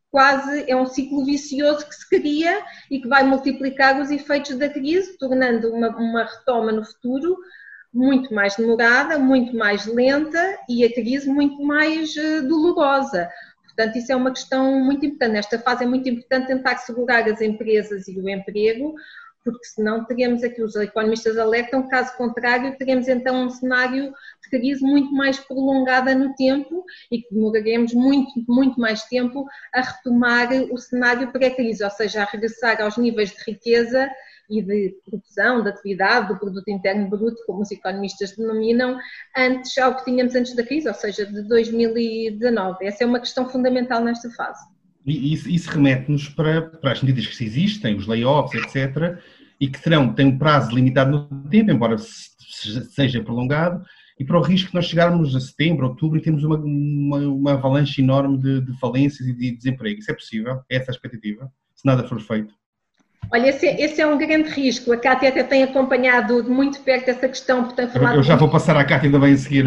quase, 0.09 0.63
é 0.67 0.75
um 0.75 0.85
ciclo 0.85 1.25
vicioso 1.25 1.85
que 1.85 1.93
se 1.93 2.09
cria 2.09 2.63
e 2.89 3.01
que 3.01 3.07
vai 3.07 3.23
multiplicar 3.23 4.01
os 4.01 4.09
efeitos 4.09 4.55
da 4.55 4.69
crise, 4.69 5.17
tornando 5.17 5.71
uma, 5.71 5.89
uma 5.89 6.23
retoma 6.23 6.71
no 6.71 6.85
futuro 6.85 7.37
muito 7.95 8.33
mais 8.33 8.55
demorada, 8.57 9.17
muito 9.17 9.55
mais 9.55 9.85
lenta 9.85 10.59
e 10.67 10.83
a 10.83 10.93
crise 10.93 11.29
muito 11.29 11.63
mais 11.63 12.13
uh, 12.15 12.47
dolorosa. 12.47 13.29
Portanto, 13.63 13.97
isso 13.97 14.11
é 14.11 14.15
uma 14.15 14.31
questão 14.31 14.79
muito 14.81 15.05
importante. 15.05 15.33
Nesta 15.33 15.59
fase 15.59 15.83
é 15.83 15.87
muito 15.87 16.07
importante 16.07 16.47
tentar 16.47 16.77
segurar 16.77 17.27
as 17.27 17.41
empresas 17.41 18.07
e 18.07 18.19
o 18.19 18.29
emprego, 18.29 18.95
porque 19.45 19.65
senão 19.65 20.03
teríamos 20.03 20.43
aqui, 20.43 20.61
os 20.61 20.75
economistas 20.75 21.37
alertam, 21.37 21.87
caso 21.87 22.17
contrário, 22.17 22.75
teremos 22.77 23.07
então 23.07 23.45
um 23.45 23.49
cenário 23.49 24.11
de 24.43 24.49
crise 24.49 24.81
muito 24.81 25.13
mais 25.13 25.39
prolongada 25.39 26.15
no 26.15 26.33
tempo 26.35 26.83
e 27.11 27.21
que 27.21 27.33
demoraremos 27.33 27.93
muito, 27.93 28.31
muito 28.47 28.79
mais 28.79 29.03
tempo 29.03 29.45
a 29.73 29.81
retomar 29.81 30.49
o 30.71 30.77
cenário 30.77 31.31
pré-crise, 31.31 31.83
ou 31.83 31.91
seja, 31.91 32.23
a 32.23 32.25
regressar 32.25 32.81
aos 32.81 32.97
níveis 32.97 33.31
de 33.31 33.43
riqueza 33.45 34.09
e 34.49 34.61
de 34.61 34.95
produção, 35.05 35.63
de 35.63 35.69
atividade, 35.69 36.27
do 36.27 36.39
produto 36.39 36.67
interno 36.69 37.09
bruto, 37.09 37.37
como 37.45 37.61
os 37.61 37.71
economistas 37.71 38.35
denominam, 38.35 38.97
antes 39.37 39.77
ao 39.77 39.95
que 39.95 40.05
tínhamos 40.05 40.35
antes 40.35 40.55
da 40.55 40.63
crise, 40.63 40.87
ou 40.87 40.93
seja, 40.93 41.25
de 41.25 41.41
2019. 41.43 42.85
Essa 42.85 43.03
é 43.03 43.07
uma 43.07 43.19
questão 43.19 43.49
fundamental 43.49 44.03
nesta 44.03 44.29
fase. 44.31 44.63
E 45.05 45.33
isso, 45.33 45.49
isso 45.49 45.69
remete-nos 45.69 46.29
para, 46.29 46.63
para 46.63 46.91
as 46.91 47.01
medidas 47.01 47.27
que 47.27 47.35
se 47.35 47.45
existem, 47.45 47.95
os 47.95 48.07
layoffs, 48.07 48.61
etc., 48.63 49.19
e 49.59 49.67
que 49.67 49.81
terão, 49.81 50.13
têm 50.13 50.27
um 50.27 50.37
prazo 50.37 50.75
limitado 50.75 51.11
no 51.11 51.49
tempo, 51.49 51.71
embora 51.71 51.95
seja 51.97 53.23
prolongado, 53.23 53.85
e 54.19 54.25
para 54.25 54.37
o 54.37 54.41
risco 54.41 54.69
de 54.69 54.75
nós 54.75 54.85
chegarmos 54.85 55.35
a 55.35 55.39
setembro, 55.39 55.87
outubro 55.87 56.17
e 56.17 56.21
temos 56.21 56.43
uma, 56.43 56.57
uma, 56.57 57.17
uma 57.17 57.53
avalanche 57.53 58.01
enorme 58.01 58.37
de, 58.37 58.61
de 58.61 58.79
falências 58.79 59.27
e 59.27 59.33
de 59.33 59.55
desemprego. 59.55 59.99
Isso 59.99 60.11
é 60.11 60.13
possível? 60.13 60.61
É 60.69 60.77
essa 60.77 60.91
a 60.91 60.93
expectativa? 60.93 61.51
Se 61.75 61.85
nada 61.85 62.07
for 62.07 62.19
feito? 62.21 62.53
Olha, 63.31 63.49
esse, 63.49 63.67
é, 63.67 63.81
esse, 63.81 64.01
é 64.01 64.07
um 64.07 64.17
grande 64.17 64.49
risco. 64.49 64.91
A 64.91 64.97
Cátia 64.97 65.29
até 65.29 65.43
tem 65.43 65.63
acompanhado 65.63 66.43
muito 66.43 66.79
perto 66.81 67.09
essa 67.09 67.27
questão, 67.27 67.63
portanto, 67.63 67.97
Eu 67.97 68.23
já 68.23 68.35
vou 68.35 68.49
passar 68.49 68.77
à 68.77 68.83
Cátia 68.83 69.07
ainda 69.07 69.19
bem 69.19 69.33
a 69.33 69.37
seguir. 69.37 69.65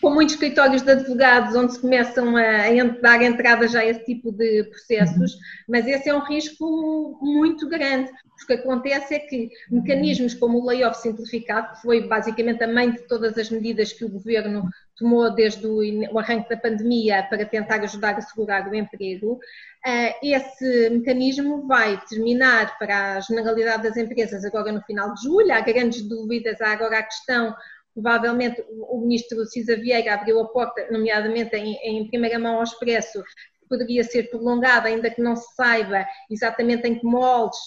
Com 0.00 0.10
muitos 0.10 0.34
escritórios 0.34 0.82
de 0.82 0.90
advogados 0.90 1.54
onde 1.54 1.72
se 1.72 1.80
começam 1.80 2.36
a, 2.36 2.40
a 2.40 2.84
dar 3.00 3.22
entrada 3.22 3.68
já 3.68 3.80
a 3.80 3.86
esse 3.86 4.04
tipo 4.04 4.32
de 4.32 4.64
processos, 4.64 5.34
uhum. 5.34 5.40
mas 5.68 5.86
esse 5.86 6.08
é 6.08 6.14
um 6.14 6.24
risco 6.24 7.18
muito 7.22 7.68
grande. 7.68 8.10
O 8.42 8.46
que 8.46 8.54
acontece 8.54 9.14
é 9.14 9.18
que 9.20 9.50
mecanismos 9.70 10.34
como 10.34 10.58
o 10.58 10.66
layoff 10.66 11.00
simplificado, 11.00 11.74
que 11.74 11.82
foi 11.82 12.08
basicamente 12.08 12.64
a 12.64 12.68
mãe 12.68 12.90
de 12.90 13.06
todas 13.06 13.38
as 13.38 13.50
medidas 13.50 13.92
que 13.92 14.04
o 14.04 14.08
governo 14.08 14.68
tomou 15.02 15.34
desde 15.34 15.66
o 15.66 16.18
arranque 16.18 16.48
da 16.48 16.56
pandemia 16.56 17.26
para 17.28 17.44
tentar 17.44 17.80
ajudar 17.82 18.14
a 18.14 18.20
segurar 18.20 18.68
o 18.68 18.74
emprego, 18.74 19.38
eh, 19.84 20.14
esse 20.22 20.90
mecanismo 20.90 21.66
vai 21.66 22.00
terminar 22.08 22.78
para 22.78 23.16
a 23.16 23.20
generalidade 23.20 23.82
das 23.82 23.96
empresas 23.96 24.44
agora 24.44 24.70
no 24.70 24.80
final 24.82 25.12
de 25.12 25.22
julho. 25.24 25.52
Há 25.52 25.60
grandes 25.60 26.02
dúvidas, 26.02 26.60
há 26.60 26.70
agora 26.70 27.00
a 27.00 27.02
questão, 27.02 27.54
provavelmente 27.92 28.64
o 28.68 29.00
ministro 29.00 29.44
Cisa 29.46 29.76
Vieira 29.76 30.14
abriu 30.14 30.40
a 30.40 30.48
porta, 30.48 30.86
nomeadamente 30.90 31.56
em, 31.56 31.74
em 31.82 32.08
primeira 32.08 32.38
mão 32.38 32.56
ao 32.56 32.62
expresso, 32.62 33.22
que 33.60 33.68
poderia 33.68 34.04
ser 34.04 34.30
prolongada, 34.30 34.88
ainda 34.88 35.10
que 35.10 35.20
não 35.20 35.34
se 35.34 35.52
saiba 35.56 36.06
exatamente 36.30 36.86
em 36.86 36.98
que 36.98 37.04
moldes, 37.04 37.58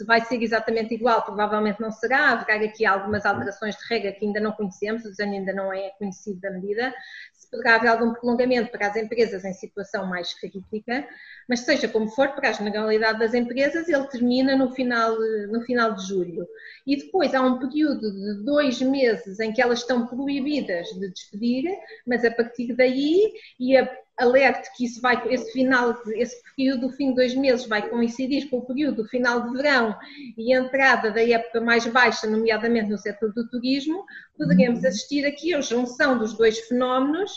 se 0.00 0.06
vai 0.06 0.24
ser 0.24 0.42
exatamente 0.42 0.94
igual, 0.94 1.22
provavelmente 1.22 1.78
não 1.78 1.92
será. 1.92 2.30
Haverá 2.30 2.64
aqui 2.64 2.86
algumas 2.86 3.26
alterações 3.26 3.76
de 3.76 3.84
regra 3.86 4.12
que 4.12 4.24
ainda 4.24 4.40
não 4.40 4.52
conhecemos, 4.52 5.04
o 5.04 5.10
desenho 5.10 5.34
ainda 5.34 5.52
não 5.52 5.70
é 5.70 5.90
conhecido 5.98 6.40
da 6.40 6.50
medida. 6.50 6.94
Se 7.34 7.50
poderá 7.50 7.74
haver 7.74 7.88
algum 7.88 8.14
prolongamento 8.14 8.70
para 8.70 8.86
as 8.86 8.96
empresas 8.96 9.44
em 9.44 9.52
situação 9.52 10.06
mais 10.06 10.32
crítica, 10.32 11.06
mas 11.46 11.60
seja 11.60 11.86
como 11.86 12.08
for, 12.08 12.30
para 12.30 12.48
a 12.48 12.52
generalidade 12.52 13.18
das 13.18 13.34
empresas, 13.34 13.90
ele 13.90 14.06
termina 14.06 14.56
no 14.56 14.70
final, 14.70 15.18
no 15.50 15.60
final 15.62 15.94
de 15.94 16.08
julho. 16.08 16.48
E 16.86 16.96
depois 16.96 17.34
há 17.34 17.42
um 17.42 17.58
período 17.58 18.10
de 18.10 18.42
dois 18.42 18.80
meses 18.80 19.38
em 19.38 19.52
que 19.52 19.60
elas 19.60 19.80
estão 19.80 20.06
proibidas 20.06 20.88
de 20.98 21.10
despedir, 21.10 21.64
mas 22.06 22.24
a 22.24 22.30
partir 22.30 22.74
daí, 22.74 23.34
e 23.58 23.76
a 23.76 23.86
alerte 24.20 24.70
que 24.76 24.84
isso 24.84 25.00
vai, 25.00 25.20
esse 25.32 25.50
final, 25.52 25.96
esse 26.14 26.36
período 26.54 26.88
do 26.88 26.92
fim 26.92 27.08
de 27.10 27.16
dois 27.16 27.34
meses 27.34 27.66
vai 27.66 27.88
coincidir 27.88 28.48
com 28.50 28.58
o 28.58 28.66
período 28.66 29.02
do 29.02 29.08
final 29.08 29.42
de 29.42 29.56
verão 29.56 29.96
e 30.36 30.54
entrada 30.54 31.10
da 31.10 31.22
época 31.22 31.60
mais 31.60 31.86
baixa, 31.86 32.26
nomeadamente 32.26 32.90
no 32.90 32.98
setor 32.98 33.32
do 33.32 33.48
turismo, 33.48 34.04
poderemos 34.36 34.84
assistir 34.84 35.24
aqui 35.24 35.54
à 35.54 35.60
junção 35.60 36.18
dos 36.18 36.34
dois 36.36 36.58
fenómenos 36.68 37.32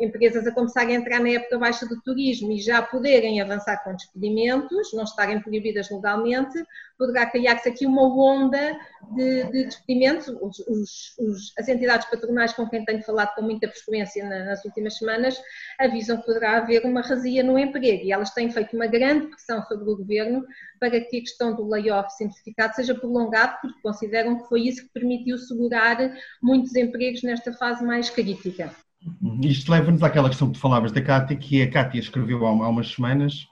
empresas 0.00 0.46
a 0.46 0.52
começarem 0.52 0.96
a 0.96 1.00
entrar 1.00 1.20
na 1.20 1.30
época 1.30 1.58
baixa 1.58 1.86
do 1.86 2.00
turismo 2.02 2.52
e 2.52 2.60
já 2.60 2.80
poderem 2.82 3.40
avançar 3.40 3.82
com 3.82 3.94
despedimentos, 3.94 4.92
não 4.92 5.04
estarem 5.04 5.40
proibidas 5.40 5.90
legalmente, 5.90 6.64
poderá 6.96 7.26
criar-se 7.26 7.68
aqui 7.68 7.86
uma 7.86 8.02
onda 8.02 8.78
de, 9.14 9.44
de 9.44 9.64
despedimentos. 9.64 10.28
Os, 10.28 10.58
os, 10.60 11.18
os, 11.18 11.52
as 11.58 11.68
entidades 11.68 12.08
patronais 12.08 12.52
com 12.52 12.68
quem 12.68 12.84
tenho 12.84 13.02
falado 13.02 13.34
com 13.34 13.42
muita 13.42 13.68
frequência 13.68 14.24
na, 14.28 14.44
nas 14.44 14.64
últimas 14.64 14.98
semanas 14.98 15.40
avisam 15.78 16.18
que 16.18 16.26
poderá 16.26 16.58
haver 16.58 16.84
uma 16.84 17.00
razia 17.00 17.42
no 17.42 17.58
emprego 17.58 18.04
e 18.04 18.12
elas 18.12 18.30
têm 18.30 18.50
feito 18.50 18.74
uma 18.76 18.86
grande 18.86 19.28
pressão 19.28 19.62
sobre 19.64 19.90
o 19.90 19.96
governo 19.96 20.44
para 20.78 20.90
que 20.90 21.18
a 21.18 21.20
questão 21.20 21.54
do 21.54 21.68
layoff 21.68 22.12
simplificado 22.14 22.74
seja 22.74 22.94
prolongado, 22.94 23.56
porque 23.60 23.80
consideram 23.82 24.38
que 24.38 24.48
foi 24.48 24.62
isso 24.62 24.82
que 24.82 24.92
permitiu 24.92 25.38
segurar 25.38 25.96
muitos 26.42 26.74
empregos 26.74 27.22
nesta 27.22 27.52
fase 27.52 27.84
mais 27.84 28.10
crítica. 28.10 28.70
Isto 29.42 29.70
leva-nos 29.70 30.02
àquela 30.02 30.28
questão 30.28 30.48
que 30.48 30.54
tu 30.54 30.60
falavas 30.60 30.92
da 30.92 31.00
Cátia, 31.00 31.36
que 31.36 31.62
a 31.62 31.70
Cátia 31.70 32.00
escreveu 32.00 32.46
há, 32.46 32.68
umas 32.68 32.92
semanas 32.92 33.46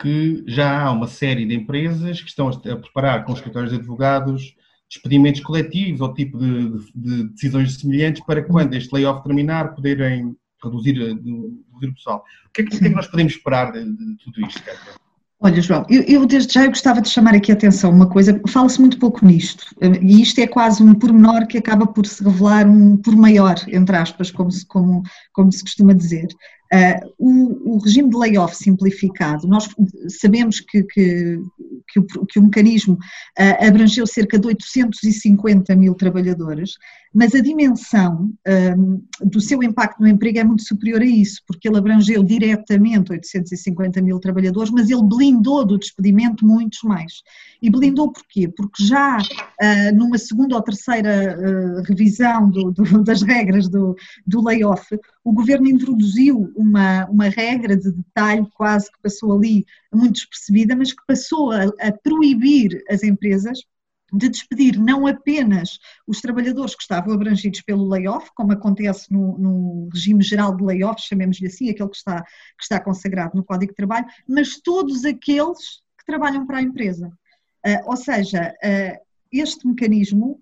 que 0.00 0.44
já 0.46 0.82
há 0.82 0.90
uma 0.92 1.06
série 1.06 1.46
de 1.46 1.54
empresas 1.54 2.20
que 2.20 2.28
estão 2.28 2.48
a 2.48 2.76
preparar 2.76 3.24
com 3.24 3.32
os 3.32 3.38
escritórios 3.38 3.72
de 3.72 3.78
advogados 3.78 4.54
despedimentos 4.88 5.40
coletivos 5.40 6.00
ou 6.00 6.14
tipo 6.14 6.38
de, 6.38 6.70
de, 6.70 6.92
de 6.94 7.28
decisões 7.30 7.74
semelhantes 7.74 8.24
para 8.24 8.42
quando 8.42 8.74
este 8.74 8.92
layoff 8.94 9.22
terminar 9.24 9.74
poderem 9.74 10.36
reduzir, 10.62 10.96
reduzir 10.96 11.88
o 11.88 11.94
pessoal. 11.94 12.24
O 12.46 12.50
que, 12.52 12.62
é, 12.62 12.64
o 12.64 12.68
que, 12.68 12.76
é 12.76 12.88
que 12.88 12.88
nós 12.90 13.08
podemos 13.08 13.32
esperar 13.32 13.72
de, 13.72 13.84
de 13.84 14.16
tudo 14.18 14.46
isto, 14.46 14.62
Cátia? 14.62 15.05
Olha, 15.38 15.60
João, 15.60 15.84
eu, 15.90 16.02
eu, 16.02 16.26
desde 16.26 16.54
já 16.54 16.64
eu 16.64 16.70
gostava 16.70 17.00
de 17.00 17.10
chamar 17.10 17.34
aqui 17.34 17.52
a 17.52 17.54
atenção 17.54 17.90
uma 17.90 18.08
coisa, 18.08 18.40
fala-se 18.48 18.80
muito 18.80 18.98
pouco 18.98 19.24
nisto, 19.24 19.66
e 20.00 20.22
isto 20.22 20.40
é 20.40 20.46
quase 20.46 20.82
um 20.82 20.94
pormenor 20.94 21.46
que 21.46 21.58
acaba 21.58 21.86
por 21.86 22.06
se 22.06 22.24
revelar 22.24 22.66
um 22.66 22.96
por 22.96 23.14
maior, 23.14 23.56
entre 23.68 23.96
aspas, 23.96 24.30
como 24.30 24.50
se, 24.50 24.64
como, 24.64 25.02
como 25.34 25.52
se 25.52 25.62
costuma 25.62 25.92
dizer. 25.92 26.26
Uh, 26.72 27.14
o, 27.18 27.74
o, 27.74 27.78
regime 27.78 28.10
de 28.10 28.16
layoff 28.16 28.56
simplificado, 28.56 29.46
nós 29.46 29.68
sabemos 30.08 30.58
que, 30.58 30.82
que, 30.82 31.38
que, 31.86 32.00
o, 32.00 32.26
que 32.26 32.40
o, 32.40 32.42
mecanismo 32.42 32.94
uh, 32.94 33.66
abrangeu 33.66 34.04
cerca 34.04 34.36
de 34.36 34.48
850 34.48 35.76
mil 35.76 35.94
trabalhadores, 35.94 36.72
mas 37.16 37.34
a 37.34 37.40
dimensão 37.40 38.30
um, 38.76 39.02
do 39.24 39.40
seu 39.40 39.62
impacto 39.62 40.00
no 40.00 40.06
emprego 40.06 40.38
é 40.38 40.44
muito 40.44 40.62
superior 40.64 41.00
a 41.00 41.06
isso, 41.06 41.40
porque 41.46 41.66
ele 41.66 41.78
abrangeu 41.78 42.22
diretamente 42.22 43.10
850 43.10 44.02
mil 44.02 44.20
trabalhadores, 44.20 44.70
mas 44.70 44.90
ele 44.90 45.02
blindou 45.02 45.64
do 45.64 45.78
despedimento 45.78 46.46
muitos 46.46 46.82
mais. 46.82 47.22
E 47.62 47.70
blindou 47.70 48.12
porquê? 48.12 48.48
Porque 48.54 48.84
já 48.84 49.16
uh, 49.16 49.96
numa 49.96 50.18
segunda 50.18 50.56
ou 50.56 50.62
terceira 50.62 51.82
revisão 51.88 52.50
do, 52.50 52.70
do, 52.70 53.02
das 53.02 53.22
regras 53.22 53.66
do, 53.66 53.96
do 54.26 54.44
layoff, 54.44 54.86
o 55.24 55.32
governo 55.32 55.68
introduziu 55.68 56.52
uma, 56.54 57.06
uma 57.06 57.30
regra 57.30 57.78
de 57.78 57.92
detalhe 57.92 58.46
quase 58.54 58.92
que 58.92 59.00
passou 59.02 59.32
ali 59.32 59.64
muito 59.90 60.16
despercebida, 60.16 60.76
mas 60.76 60.92
que 60.92 61.02
passou 61.08 61.50
a, 61.50 61.64
a 61.80 61.92
proibir 61.92 62.84
as 62.90 63.02
empresas 63.02 63.60
de 64.12 64.28
despedir 64.28 64.78
não 64.78 65.06
apenas 65.06 65.78
os 66.06 66.20
trabalhadores 66.20 66.74
que 66.74 66.82
estavam 66.82 67.12
abrangidos 67.12 67.60
pelo 67.62 67.88
layoff, 67.88 68.30
como 68.34 68.52
acontece 68.52 69.12
no, 69.12 69.36
no 69.38 69.88
regime 69.92 70.22
geral 70.22 70.56
de 70.56 70.64
layoff, 70.64 71.00
chamemos-lhe 71.02 71.46
assim, 71.46 71.70
aquele 71.70 71.88
que 71.88 71.96
está, 71.96 72.22
que 72.22 72.62
está 72.62 72.80
consagrado 72.80 73.36
no 73.36 73.44
Código 73.44 73.72
de 73.72 73.76
Trabalho, 73.76 74.06
mas 74.28 74.60
todos 74.60 75.04
aqueles 75.04 75.82
que 75.98 76.06
trabalham 76.06 76.46
para 76.46 76.58
a 76.58 76.62
empresa. 76.62 77.08
Uh, 77.66 77.90
ou 77.90 77.96
seja, 77.96 78.54
uh, 78.62 79.06
este 79.32 79.66
mecanismo 79.66 80.40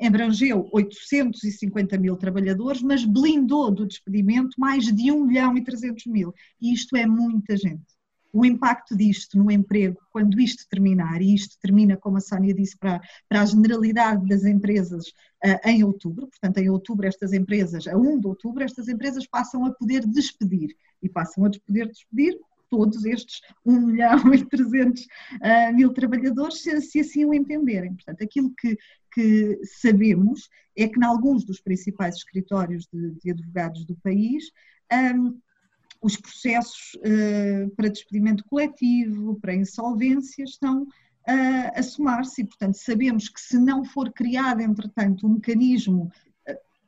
abrangeu 0.00 0.68
850 0.72 1.96
mil 1.98 2.16
trabalhadores, 2.16 2.82
mas 2.82 3.04
blindou 3.04 3.70
do 3.70 3.86
despedimento 3.86 4.58
mais 4.58 4.84
de 4.84 5.10
1 5.10 5.24
milhão 5.24 5.56
e 5.56 5.64
300 5.64 6.06
mil. 6.06 6.34
E 6.60 6.72
isto 6.72 6.96
é 6.96 7.06
muita 7.06 7.56
gente. 7.56 7.95
O 8.36 8.44
impacto 8.44 8.94
disto 8.94 9.38
no 9.38 9.50
emprego, 9.50 9.96
quando 10.12 10.38
isto 10.38 10.68
terminar, 10.68 11.22
e 11.22 11.34
isto 11.34 11.56
termina, 11.58 11.96
como 11.96 12.18
a 12.18 12.20
Sónia 12.20 12.52
disse, 12.52 12.76
para, 12.76 13.00
para 13.26 13.40
a 13.40 13.46
generalidade 13.46 14.28
das 14.28 14.44
empresas 14.44 15.06
uh, 15.42 15.66
em 15.66 15.82
outubro, 15.82 16.26
portanto, 16.26 16.58
em 16.58 16.68
outubro, 16.68 17.06
estas 17.06 17.32
empresas, 17.32 17.86
a 17.86 17.96
1 17.96 18.20
de 18.20 18.26
outubro, 18.26 18.62
estas 18.62 18.88
empresas 18.88 19.26
passam 19.26 19.64
a 19.64 19.72
poder 19.72 20.06
despedir. 20.06 20.76
E 21.02 21.08
passam 21.08 21.46
a 21.46 21.50
poder 21.66 21.88
despedir 21.88 22.38
todos 22.68 23.06
estes 23.06 23.40
1 23.64 23.80
milhão 23.80 24.18
e 24.34 24.44
300 24.44 25.02
uh, 25.02 25.06
ah, 25.40 25.72
mil 25.72 25.94
trabalhadores, 25.94 26.60
se, 26.60 26.78
se, 26.82 27.00
assim 27.00 27.24
o 27.24 27.32
entenderem. 27.32 27.94
Portanto, 27.94 28.22
aquilo 28.22 28.52
que, 28.60 28.76
que 29.14 29.58
sabemos 29.64 30.46
é 30.76 30.86
que, 30.86 31.00
em 31.00 31.04
alguns 31.04 31.42
dos 31.42 31.58
principais 31.58 32.16
escritórios 32.16 32.86
de, 32.92 33.12
de 33.12 33.30
advogados 33.30 33.86
do 33.86 33.96
país, 33.96 34.44
um, 34.92 35.40
os 36.00 36.16
processos 36.16 36.94
uh, 36.96 37.70
para 37.76 37.88
despedimento 37.88 38.44
coletivo, 38.44 39.38
para 39.40 39.54
insolvência, 39.54 40.44
estão 40.44 40.82
uh, 40.82 41.70
a 41.74 41.82
somar-se. 41.82 42.42
E, 42.42 42.46
portanto, 42.46 42.74
sabemos 42.74 43.28
que 43.28 43.40
se 43.40 43.58
não 43.58 43.84
for 43.84 44.12
criado, 44.12 44.60
entretanto, 44.60 45.26
um 45.26 45.34
mecanismo 45.34 46.10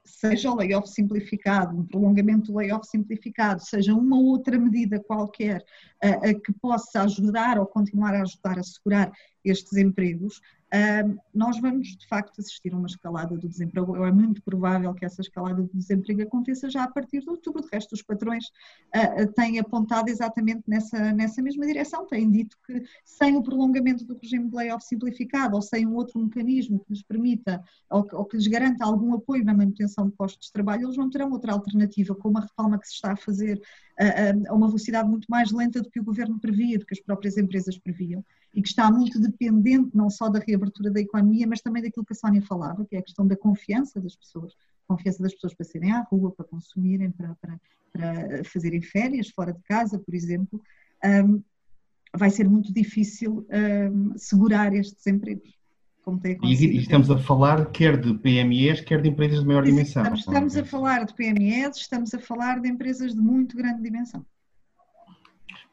seja 0.09 0.51
o 0.51 0.57
layoff 0.57 0.89
simplificado, 0.89 1.77
um 1.77 1.87
prolongamento 1.87 2.51
do 2.51 2.59
layoff 2.59 2.87
simplificado, 2.89 3.63
seja 3.63 3.95
uma 3.95 4.19
outra 4.19 4.59
medida 4.59 4.99
qualquer 4.99 5.63
uh, 6.05 6.41
que 6.41 6.53
possa 6.55 7.03
ajudar 7.03 7.59
ou 7.59 7.67
continuar 7.67 8.15
a 8.15 8.23
ajudar 8.23 8.59
a 8.59 8.63
segurar 8.63 9.13
estes 9.45 9.77
empregos, 9.77 10.41
nós 11.33 11.59
vamos 11.61 11.97
de 11.97 12.07
facto 12.07 12.41
assistir 12.41 12.75
a 12.75 12.77
uma 12.77 12.87
escalada 12.87 13.37
do 13.37 13.49
desemprego. 13.49 14.05
É 14.05 14.13
muito 14.13 14.43
provável 14.43 14.93
que 14.93 15.05
essa 15.05 15.23
escalada 15.23 15.63
do 15.63 15.71
desemprego 15.73 16.23
aconteça 16.23 16.69
já 16.69 16.85
a 16.85 16.91
partir 16.91 17.21
de 17.21 17.31
outubro. 17.31 17.63
De 17.63 17.69
resto, 17.73 17.95
os 17.95 18.03
patrões 18.03 18.45
uh, 18.95 19.33
têm 19.35 19.59
apontado 19.59 20.11
exatamente 20.11 20.63
nessa, 20.67 21.13
nessa 21.13 21.41
mesma 21.41 21.67
direção. 21.67 22.07
Têm 22.07 22.31
dito 22.31 22.57
que 22.67 22.83
sem 23.05 23.37
o 23.37 23.43
prolongamento 23.43 24.05
do 24.05 24.19
regime 24.19 24.51
de 24.51 24.57
layoff 24.57 24.85
simplificado 24.85 25.57
ou 25.57 25.63
sem 25.63 25.87
um 25.87 25.95
outro 25.95 26.21
mecanismo 26.21 26.81
que 26.81 26.93
lhes 26.93 27.03
permita 27.03 27.63
ou, 27.91 28.07
ou 28.13 28.25
que 28.27 28.37
lhes 28.37 28.47
garanta 28.47 28.85
algum 28.85 29.15
apoio 29.15 29.45
na 29.45 29.55
manutenção 29.55 30.07
de 30.07 30.15
postos 30.15 30.49
de 30.49 30.53
trabalho, 30.53 30.85
eles 30.85 30.97
não 30.97 31.09
terão 31.09 31.31
outra 31.31 31.53
alternativa 31.53 32.15
com 32.15 32.29
uma 32.29 32.41
reforma 32.41 32.79
que 32.79 32.87
se 32.87 32.95
está 32.95 33.13
a 33.13 33.17
fazer 33.17 33.61
a, 33.99 34.51
a 34.51 34.55
uma 34.55 34.67
velocidade 34.67 35.09
muito 35.09 35.27
mais 35.29 35.51
lenta 35.51 35.81
do 35.81 35.91
que 35.91 36.01
o 36.01 36.05
governo 36.05 36.39
previa, 36.39 36.79
do 36.79 36.87
que 36.87 36.95
as 36.95 37.01
próprias 37.01 37.37
empresas 37.37 37.79
previam, 37.79 38.25
e 38.59 38.63
que 38.63 38.69
está 38.69 38.91
muito 38.91 39.21
dependente 39.21 39.97
não 39.97 40.11
só 40.11 40.29
da 40.29 40.41
reabertura 40.41 40.91
da 40.91 41.01
economia, 41.01 41.47
mas 41.47 41.61
também 41.61 41.81
daquilo 41.81 42.05
que 42.05 42.13
a 42.13 42.17
Sónia 42.17 42.43
falava, 42.43 42.85
que 42.85 42.97
é 42.97 42.99
a 42.99 43.03
questão 43.03 43.25
da 43.25 43.37
confiança 43.37 44.01
das 44.01 44.17
pessoas, 44.17 44.53
confiança 44.89 45.23
das 45.23 45.33
pessoas 45.33 45.55
para 45.55 45.65
saírem 45.65 45.93
à 45.93 46.01
rua, 46.01 46.33
para 46.33 46.45
consumirem, 46.45 47.13
para, 47.13 47.37
para, 47.41 47.61
para 47.93 48.45
fazerem 48.45 48.83
férias 48.83 49.29
fora 49.29 49.53
de 49.53 49.63
casa, 49.63 49.97
por 49.97 50.13
exemplo, 50.13 50.61
um, 51.05 51.41
vai 52.17 52.31
ser 52.31 52.49
muito 52.49 52.75
difícil 52.75 53.47
um, 53.93 54.19
segurar 54.19 54.75
estes 54.75 55.07
empregos. 55.07 55.57
E, 56.43 56.79
estamos 56.79 57.11
a 57.11 57.19
falar 57.19 57.71
quer 57.71 58.01
de 58.01 58.15
PMEs, 58.15 58.81
quer 58.81 59.03
de 59.03 59.11
empresas 59.11 59.41
de 59.41 59.47
maior 59.47 59.63
dimensão. 59.63 60.03
Estamos, 60.03 60.21
estamos 60.21 60.57
a 60.57 60.65
falar 60.65 61.05
de 61.05 61.15
PMEs, 61.15 61.77
estamos 61.77 62.13
a 62.13 62.19
falar 62.19 62.61
de 62.61 62.69
empresas 62.69 63.15
de 63.15 63.21
muito 63.21 63.57
grande 63.57 63.83
dimensão. 63.83 64.27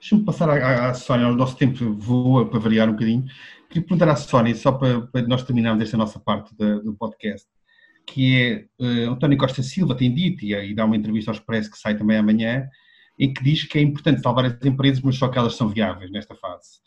Deixa-me 0.06 0.24
passar 0.24 0.48
à, 0.48 0.90
à 0.92 0.94
Sónia, 0.94 1.28
o 1.28 1.36
nosso 1.36 1.58
tempo 1.58 1.96
voa 1.96 2.48
para 2.48 2.60
variar 2.60 2.88
um 2.88 2.92
bocadinho. 2.92 3.26
Queria 3.68 3.82
perguntar 3.82 4.08
à 4.08 4.16
Sónia, 4.16 4.54
só 4.54 4.72
para, 4.72 5.02
para 5.02 5.24
nós 5.24 5.42
terminarmos 5.42 5.82
esta 5.82 5.98
nossa 5.98 6.20
parte 6.20 6.56
da, 6.56 6.76
do 6.76 6.94
podcast, 6.94 7.48
que 8.06 8.68
é, 8.80 8.84
uh, 8.86 9.14
António 9.14 9.36
Costa 9.36 9.64
Silva 9.64 9.98
tem 9.98 10.14
dito, 10.14 10.46
e, 10.46 10.54
e 10.54 10.76
dá 10.76 10.86
uma 10.86 10.96
entrevista 10.96 11.32
ao 11.32 11.36
Expresso 11.36 11.72
que 11.72 11.80
sai 11.80 11.98
também 11.98 12.18
amanhã, 12.18 12.70
em 13.18 13.34
que 13.34 13.44
diz 13.44 13.64
que 13.64 13.80
é 13.80 13.82
importante 13.82 14.22
salvar 14.22 14.46
as 14.46 14.64
empresas, 14.64 15.02
mas 15.02 15.16
só 15.16 15.28
que 15.28 15.40
elas 15.40 15.56
são 15.56 15.70
viáveis 15.70 16.12
nesta 16.12 16.36
fase. 16.36 16.82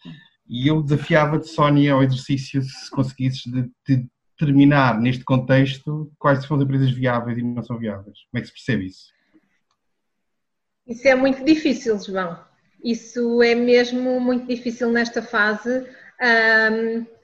E 0.49 0.69
eu 0.69 0.81
desafiava-te, 0.81 1.49
Sónia, 1.49 1.95
ao 1.95 2.05
exercício, 2.05 2.63
se 2.63 2.89
conseguisses, 2.89 3.43
de, 3.43 3.69
de, 3.85 4.07
terminar 4.39 5.01
neste 5.01 5.25
contexto 5.25 6.09
quais 6.21 6.45
são 6.45 6.57
as 6.57 6.63
empresas 6.63 6.93
viáveis 6.93 7.37
e 7.37 7.43
não 7.43 7.65
são 7.65 7.81
viáveis. 7.81 8.17
Como 8.31 8.39
é 8.39 8.41
que 8.41 8.47
se 8.47 8.53
percebe 8.53 8.87
isso? 8.87 9.13
Isso 10.87 11.09
é 11.09 11.17
muito 11.17 11.45
difícil, 11.45 11.99
João. 11.99 12.48
Isso 12.83 13.43
é 13.43 13.55
mesmo 13.55 14.21
muito 14.21 14.47
difícil 14.47 14.91
nesta 14.91 15.21
fase, 15.21 15.85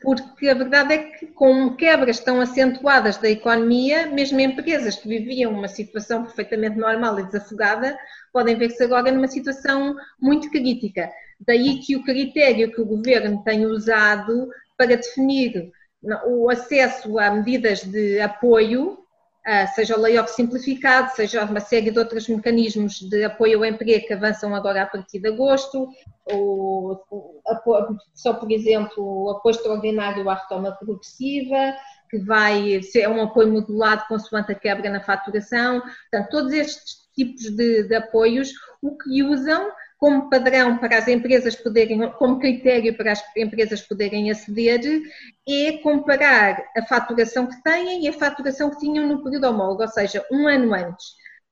porque 0.03 0.49
a 0.49 0.55
verdade 0.55 0.95
é 0.95 0.99
que, 0.99 1.27
com 1.29 1.75
quebras 1.77 2.21
tão 2.21 2.41
acentuadas 2.41 3.17
da 3.17 3.31
economia, 3.31 4.07
mesmo 4.07 4.41
empresas 4.41 4.97
que 4.97 5.09
viviam 5.09 5.53
uma 5.53 5.69
situação 5.69 6.25
perfeitamente 6.25 6.77
normal 6.77 7.19
e 7.19 7.27
desafogada, 7.27 7.97
podem 8.33 8.57
ver-se 8.57 8.83
agora 8.83 9.13
numa 9.13 9.29
situação 9.29 9.97
muito 10.21 10.51
crítica. 10.51 11.11
Daí 11.41 11.79
que 11.81 11.97
o 11.97 12.05
critério 12.05 12.73
que 12.73 12.81
o 12.81 12.87
governo 12.87 13.43
tem 13.45 13.67
usado 13.67 14.49
para 14.77 14.97
definir 14.97 15.71
o 16.27 16.51
acesso 16.51 17.19
a 17.19 17.31
medidas 17.31 17.83
de 17.83 18.21
apoio, 18.21 18.99
seja 19.75 19.97
o 19.97 20.01
layoff 20.01 20.33
simplificado, 20.33 21.15
seja 21.15 21.45
uma 21.45 21.61
série 21.61 21.91
de 21.91 21.99
outros 21.99 22.29
mecanismos 22.29 23.01
de 23.01 23.25
apoio 23.25 23.59
ao 23.59 23.65
emprego 23.65 24.07
que 24.07 24.15
avançam 24.15 24.55
agora 24.55 24.83
a 24.83 24.87
partir 24.87 25.19
de 25.19 25.29
agosto, 25.29 25.89
ou, 26.25 26.99
só 28.15 28.35
por 28.35 28.51
exemplo 28.51 29.05
o 29.05 29.31
apoio 29.31 29.55
extraordinário 29.55 30.29
à 30.31 30.35
retoma 30.35 30.73
progressiva, 30.73 31.77
que 32.11 32.19
vai 32.19 32.83
ser 32.83 33.09
um 33.09 33.23
apoio 33.23 33.53
modulado 33.53 34.07
consoante 34.09 34.53
a 34.53 34.55
quebra 34.55 34.89
na 34.89 35.03
faturação, 35.03 35.81
portanto 35.81 36.31
todos 36.31 36.53
estes 36.53 37.05
tipos 37.15 37.51
de, 37.51 37.83
de 37.83 37.95
apoios, 37.95 38.51
o 38.81 38.97
que 38.97 39.23
usam 39.23 39.71
como 40.05 40.29
padrão 40.29 40.77
para 40.77 40.99
as 40.99 41.09
empresas 41.09 41.57
poderem, 41.57 42.11
como 42.19 42.39
critério 42.39 42.95
para 42.95 43.13
as 43.13 43.25
empresas 43.35 43.81
poderem 43.81 44.31
aceder, 44.31 45.01
é 45.49 45.79
comparar 45.79 46.63
a 46.77 46.83
faturação 46.83 47.47
que 47.47 47.63
têm 47.63 48.05
e 48.05 48.09
a 48.09 48.13
faturação 48.13 48.69
que 48.69 48.81
tinham 48.81 49.09
no 49.09 49.25
período 49.25 49.49
homólogo, 49.49 49.81
ou 49.81 49.89
seja, 49.89 50.23
um 50.31 50.47
ano 50.47 50.75
antes. 50.75 51.07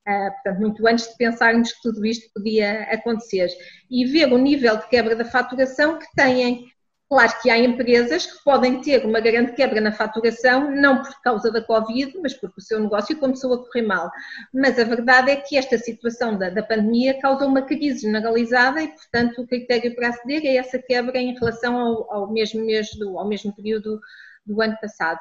Uh, 0.07 0.31
portanto, 0.35 0.61
muito 0.61 0.87
antes 0.87 1.09
de 1.09 1.17
pensarmos 1.17 1.73
que 1.73 1.81
tudo 1.81 2.05
isto 2.05 2.31
podia 2.35 2.83
acontecer. 2.93 3.49
E 3.91 4.05
ver 4.05 4.31
o 4.31 4.37
nível 4.37 4.77
de 4.77 4.87
quebra 4.87 5.17
da 5.17 5.25
faturação 5.25 5.99
que 5.99 6.07
têm. 6.15 6.67
Claro 7.13 7.43
que 7.43 7.51
há 7.51 7.59
empresas 7.59 8.25
que 8.25 8.43
podem 8.43 8.81
ter 8.81 9.05
uma 9.05 9.21
grande 9.21 9.53
quebra 9.53 9.83
na 9.83 9.93
faturação, 9.93 10.71
não 10.71 11.03
por 11.03 11.21
causa 11.21 11.53
da 11.53 11.63
Covid, 11.63 12.19
mas 12.23 12.33
porque 12.33 12.59
o 12.59 12.63
seu 12.63 12.81
negócio 12.81 13.19
começou 13.19 13.53
a 13.53 13.59
correr 13.59 13.83
mal. 13.83 14.11
Mas 14.51 14.79
a 14.79 14.85
verdade 14.85 15.31
é 15.31 15.37
que 15.37 15.59
esta 15.59 15.77
situação 15.77 16.39
da, 16.39 16.49
da 16.49 16.63
pandemia 16.63 17.21
causou 17.21 17.49
uma 17.49 17.61
crise 17.61 18.01
generalizada 18.01 18.83
e, 18.83 18.89
portanto, 18.89 19.43
o 19.43 19.47
critério 19.47 19.95
para 19.95 20.09
aceder 20.09 20.43
é 20.47 20.57
essa 20.57 20.79
quebra 20.79 21.19
em 21.19 21.35
relação 21.39 21.77
ao, 21.77 22.11
ao 22.11 22.33
mesmo 22.33 22.65
mês, 22.65 22.89
do, 22.95 23.19
ao 23.19 23.29
mesmo 23.29 23.55
período 23.55 24.01
do 24.47 24.63
ano 24.63 24.79
passado. 24.81 25.21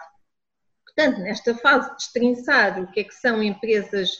Portanto, 0.85 1.19
nesta 1.19 1.53
fase 1.55 1.89
de 1.89 1.95
destrinçar 1.97 2.81
o 2.81 2.89
que 2.89 3.01
é 3.01 3.03
que 3.03 3.15
são 3.15 3.43
empresas 3.43 4.11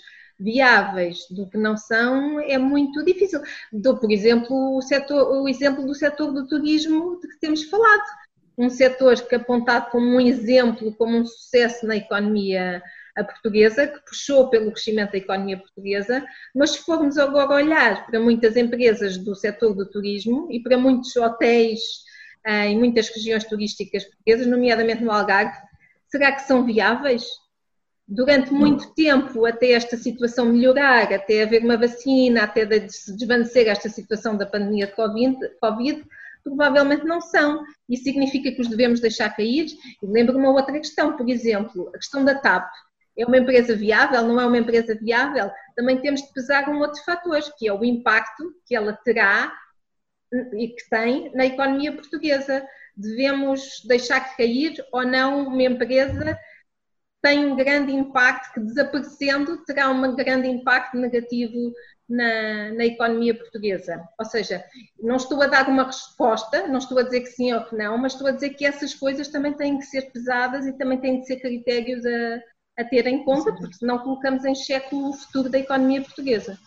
viáveis 0.42 1.28
do 1.30 1.48
que 1.50 1.58
não 1.58 1.78
são 1.78 2.40
é 2.40 2.58
muito 2.58 3.04
difícil. 3.06 3.42
Dou, 3.72 3.98
por 3.98 4.12
exemplo, 4.12 4.78
o, 4.78 4.82
setor, 4.82 5.42
o 5.42 5.48
exemplo 5.48 5.86
do 5.86 5.94
setor 5.94 6.32
do 6.32 6.48
turismo 6.48 7.20
de 7.22 7.28
que 7.28 7.40
temos 7.40 7.64
falado. 7.64 8.04
Um 8.58 8.70
setor 8.70 9.20
que 9.22 9.36
apontado 9.36 9.90
como 9.92 10.06
um 10.06 10.20
exemplo, 10.20 10.94
como 10.96 11.18
um 11.18 11.26
sucesso 11.26 11.86
na 11.86 11.96
economia 11.96 12.82
portuguesa, 13.24 13.88
que 13.88 14.00
puxou 14.06 14.50
pelo 14.50 14.72
crescimento 14.72 15.12
da 15.12 15.18
economia 15.18 15.58
portuguesa, 15.58 16.26
mas 16.56 16.72
se 16.72 16.80
formos 16.80 17.18
agora 17.18 17.56
olhar 17.56 18.06
para 18.06 18.20
muitas 18.20 18.56
empresas 18.56 19.18
do 19.18 19.36
setor 19.36 19.74
do 19.74 19.90
turismo 19.90 20.48
e 20.52 20.62
para 20.62 20.78
muitos 20.78 21.16
hotéis 21.16 21.80
eh, 22.46 22.68
em 22.68 22.80
muitas 22.80 23.10
regiões 23.10 23.44
turísticas 23.44 24.06
portuguesas, 24.06 24.48
nomeadamente 24.48 25.04
no 25.04 25.12
Algarve, 25.12 25.58
será 26.08 26.32
que 26.32 26.42
são 26.42 26.66
viáveis? 26.66 27.26
Durante 28.14 28.52
muito 28.52 28.94
tempo, 28.94 29.46
até 29.46 29.72
esta 29.72 29.96
situação 29.96 30.48
melhorar, 30.48 31.14
até 31.14 31.44
haver 31.44 31.64
uma 31.64 31.78
vacina, 31.78 32.44
até 32.44 32.66
desvanecer 32.66 33.70
esta 33.70 33.88
situação 33.88 34.36
da 34.36 34.46
pandemia 34.46 34.88
de 34.88 34.92
COVID, 34.92 35.38
COVID 35.62 36.04
provavelmente 36.44 37.06
não 37.06 37.22
são. 37.22 37.64
Isso 37.88 38.04
significa 38.04 38.52
que 38.52 38.60
os 38.60 38.68
devemos 38.68 39.00
deixar 39.00 39.34
cair? 39.34 39.68
E 40.04 40.06
lembro 40.06 40.38
uma 40.38 40.52
outra 40.52 40.78
questão, 40.78 41.16
por 41.16 41.30
exemplo, 41.30 41.90
a 41.96 41.98
questão 41.98 42.26
da 42.26 42.36
TAP. 42.36 42.70
É 43.18 43.26
uma 43.26 43.38
empresa 43.38 43.78
viável? 43.78 44.24
Não 44.24 44.42
é 44.42 44.46
uma 44.46 44.58
empresa 44.58 44.94
viável? 44.94 45.50
Também 45.74 46.02
temos 46.02 46.22
de 46.22 46.34
pesar 46.34 46.68
um 46.68 46.80
outro 46.80 47.02
fator, 47.06 47.40
que 47.58 47.66
é 47.66 47.74
o 47.74 47.86
impacto 47.86 48.54
que 48.66 48.76
ela 48.76 48.92
terá 48.92 49.54
e 50.58 50.68
que 50.68 50.90
tem 50.90 51.32
na 51.34 51.46
economia 51.46 51.94
portuguesa. 51.94 52.62
Devemos 52.94 53.82
deixar 53.88 54.36
cair 54.36 54.74
ou 54.92 55.06
não 55.06 55.48
uma 55.48 55.64
empresa 55.64 56.38
tem 57.22 57.46
um 57.46 57.56
grande 57.56 57.94
impacto 57.94 58.54
que 58.54 58.60
desaparecendo 58.60 59.64
terá 59.66 59.90
um 59.90 60.16
grande 60.16 60.48
impacto 60.48 60.98
negativo 60.98 61.72
na, 62.10 62.74
na, 62.74 62.86
economia 62.86 63.38
portuguesa. 63.38 64.04
Ou 64.20 64.26
seja, 64.26 64.64
não 65.00 65.16
estou 65.16 65.42
a 65.42 65.48
dar 65.48 65.70
uma 65.70 65.86
resposta, 65.86 66.68
não 66.68 66.80
estou 66.80 67.00
a 67.00 67.04
dizer 67.04 67.22
que 67.22 67.28
sim 67.28 67.54
ou 67.54 67.64
que 67.64 67.76
não, 67.76 67.98
mas 67.98 68.14
estou 68.14 68.28
a 68.28 68.32
dizer 68.32 68.50
que 68.52 68.66
essas 68.66 68.94
coisas 68.94 69.28
também 69.28 69.54
têm 69.54 69.78
que 69.78 69.86
ser 69.86 70.12
pesadas 70.12 70.66
e 70.66 70.78
também 70.78 71.00
têm 71.00 71.20
que 71.20 71.28
ser 71.28 71.38
critérios 71.38 72.04
a, 72.06 72.82
a 72.82 72.86
ter 72.86 73.08
em 73.08 73.24
conta, 73.24 73.54
porque 73.54 73.76
senão 73.76 74.00
colocamos 74.00 74.44
em 74.44 74.56
xeque 74.56 74.94
o 74.96 75.14
futuro 75.14 75.50
da 75.50 75.60
economia 75.60 76.02
portuguesa. 76.02 76.58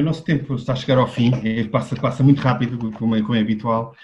O 0.00 0.04
nosso 0.04 0.24
tempo 0.24 0.54
está 0.54 0.72
a 0.72 0.76
chegar 0.76 0.98
ao 0.98 1.06
fim, 1.06 1.30
passa, 1.70 1.96
passa 1.96 2.22
muito 2.22 2.40
rápido, 2.40 2.90
como 2.92 3.16
é, 3.16 3.22
como 3.22 3.34
é 3.34 3.40
habitual, 3.40 3.94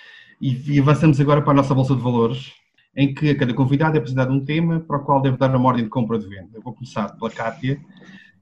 e, 0.40 0.74
e 0.74 0.80
avançamos 0.80 1.20
agora 1.20 1.42
para 1.42 1.52
a 1.52 1.56
nossa 1.56 1.74
Bolsa 1.74 1.94
de 1.94 2.02
Valores, 2.02 2.52
em 2.94 3.12
que 3.12 3.30
a 3.30 3.36
cada 3.36 3.52
convidado 3.52 3.96
é 3.96 3.98
apresentado 3.98 4.32
um 4.32 4.44
tema 4.44 4.80
para 4.80 4.98
o 4.98 5.04
qual 5.04 5.20
deve 5.20 5.36
dar 5.36 5.54
uma 5.54 5.68
ordem 5.68 5.84
de 5.84 5.90
compra 5.90 6.16
ou 6.16 6.22
de 6.22 6.28
venda. 6.28 6.50
Eu 6.54 6.62
vou 6.62 6.74
começar 6.74 7.08
pela 7.16 7.30
Cátia, 7.30 7.80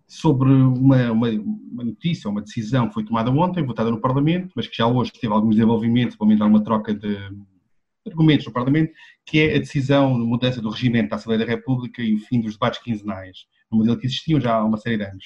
sobre 0.06 0.50
uma, 0.50 1.10
uma, 1.10 1.28
uma, 1.28 1.84
notícia, 1.84 2.30
uma 2.30 2.42
decisão 2.42 2.88
que 2.88 2.94
foi 2.94 3.04
tomada 3.04 3.30
ontem, 3.30 3.64
votada 3.64 3.90
no 3.90 4.00
Parlamento, 4.00 4.52
mas 4.54 4.66
que 4.68 4.76
já 4.76 4.86
hoje 4.86 5.12
teve 5.12 5.32
alguns 5.32 5.56
desenvolvimentos, 5.56 6.16
pelo 6.16 6.28
menos 6.28 6.42
há 6.42 6.46
uma 6.46 6.62
troca 6.62 6.94
de 6.94 7.16
argumentos 8.06 8.46
no 8.46 8.52
Parlamento, 8.52 8.92
que 9.24 9.40
é 9.40 9.56
a 9.56 9.58
decisão 9.58 10.12
de 10.12 10.24
mudança 10.24 10.60
do 10.60 10.68
regimento 10.68 11.08
da 11.08 11.16
Assembleia 11.16 11.44
da 11.44 11.50
República 11.50 12.02
e 12.02 12.14
o 12.14 12.18
fim 12.18 12.40
dos 12.40 12.52
debates 12.52 12.82
quinzenais, 12.82 13.46
no 13.72 13.78
modelo 13.78 13.98
que 13.98 14.06
existiam 14.06 14.40
já 14.40 14.54
há 14.54 14.64
uma 14.64 14.76
série 14.76 14.98
de 14.98 15.04
anos. 15.04 15.24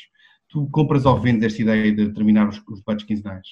Tu 0.48 0.66
compras 0.68 1.04
ou 1.04 1.20
vendes 1.20 1.44
esta 1.44 1.62
ideia 1.62 1.92
de 1.92 2.12
terminar 2.12 2.48
os, 2.48 2.62
os 2.68 2.78
debates 2.78 3.04
quinzenais? 3.04 3.46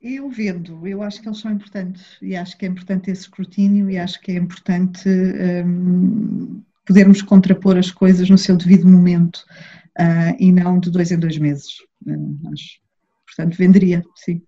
Eu 0.00 0.30
vendo, 0.30 0.86
eu 0.86 1.02
acho 1.02 1.20
que 1.20 1.28
eles 1.28 1.38
são 1.38 1.50
importantes 1.50 2.18
e 2.20 2.36
acho 2.36 2.56
que 2.56 2.66
é 2.66 2.68
importante 2.68 3.10
esse 3.10 3.22
escrutínio 3.22 3.90
e 3.90 3.98
acho 3.98 4.20
que 4.20 4.32
é 4.32 4.36
importante 4.36 5.08
um, 5.08 6.62
podermos 6.86 7.22
contrapor 7.22 7.76
as 7.76 7.90
coisas 7.90 8.28
no 8.28 8.38
seu 8.38 8.56
devido 8.56 8.86
momento 8.86 9.38
uh, 9.98 10.36
e 10.38 10.52
não 10.52 10.78
de 10.78 10.90
dois 10.90 11.10
em 11.10 11.18
dois 11.18 11.38
meses. 11.38 11.78
Uh, 12.06 12.38
portanto, 13.26 13.56
venderia, 13.56 14.04
sim. 14.14 14.42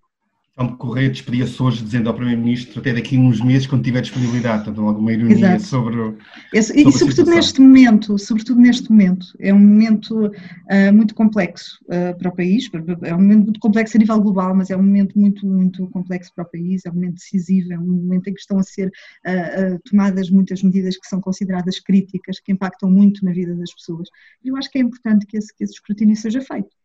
Então, 0.59 0.77
Correia 0.77 1.09
despedia-se 1.09 1.62
hoje 1.62 1.85
dizendo 1.85 2.09
ao 2.09 2.14
Primeiro-Ministro 2.16 2.81
até 2.81 2.92
daqui 2.92 3.16
a 3.16 3.21
uns 3.21 3.40
meses 3.40 3.68
quando 3.68 3.85
tiver 3.85 4.01
disponibilidade, 4.01 4.64
portanto 4.64 4.88
alguma 4.88 5.12
ironia 5.12 5.37
Exato. 5.37 5.62
sobre, 5.62 5.97
o, 6.01 6.18
Esse, 6.53 6.73
sobre 6.73 6.88
E 6.88 6.92
sobretudo 6.92 7.31
neste 7.31 7.61
momento, 7.61 8.18
sobretudo 8.18 8.61
neste 8.61 8.90
momento, 8.90 9.27
é 9.38 9.55
um 9.55 9.59
momento 9.61 10.27
uh, 10.27 10.92
muito 10.92 11.14
complexo 11.14 11.79
uh, 11.85 12.18
para 12.18 12.29
o 12.29 12.35
país, 12.35 12.68
é 13.05 13.14
um 13.14 13.21
momento 13.21 13.44
muito 13.44 13.61
complexo 13.61 13.97
a 13.97 14.01
nível 14.01 14.21
global, 14.21 14.53
mas 14.53 14.68
é 14.71 14.77
um 14.77 14.83
momento 14.83 15.16
muito, 15.16 15.47
muito 15.47 15.87
complexo 15.90 16.33
para 16.35 16.42
o 16.42 16.51
país, 16.51 16.85
é 16.85 16.90
um 16.90 16.94
momento 16.94 17.14
decisivo, 17.14 17.73
é 17.73 17.79
um 17.79 17.87
momento 17.87 18.29
em 18.29 18.35
que 18.35 18.40
estão 18.40 18.59
a 18.59 18.64
ser 18.64 18.88
uh, 18.88 19.79
tomadas 19.88 20.29
muitas 20.29 20.61
medidas 20.61 20.97
que 20.97 21.07
são 21.07 21.21
consideradas 21.21 21.79
críticas, 21.79 22.40
que 22.40 22.51
impactam 22.51 22.90
muito 22.90 23.25
na 23.25 23.31
vida 23.31 23.55
das 23.55 23.73
pessoas. 23.73 24.09
E 24.44 24.49
eu 24.49 24.57
acho 24.57 24.68
que 24.68 24.79
é 24.79 24.81
importante 24.81 25.25
que 25.25 25.37
esse, 25.37 25.55
que 25.57 25.62
esse 25.62 25.75
escrutínio 25.75 26.16
seja 26.16 26.40
feito 26.40 26.77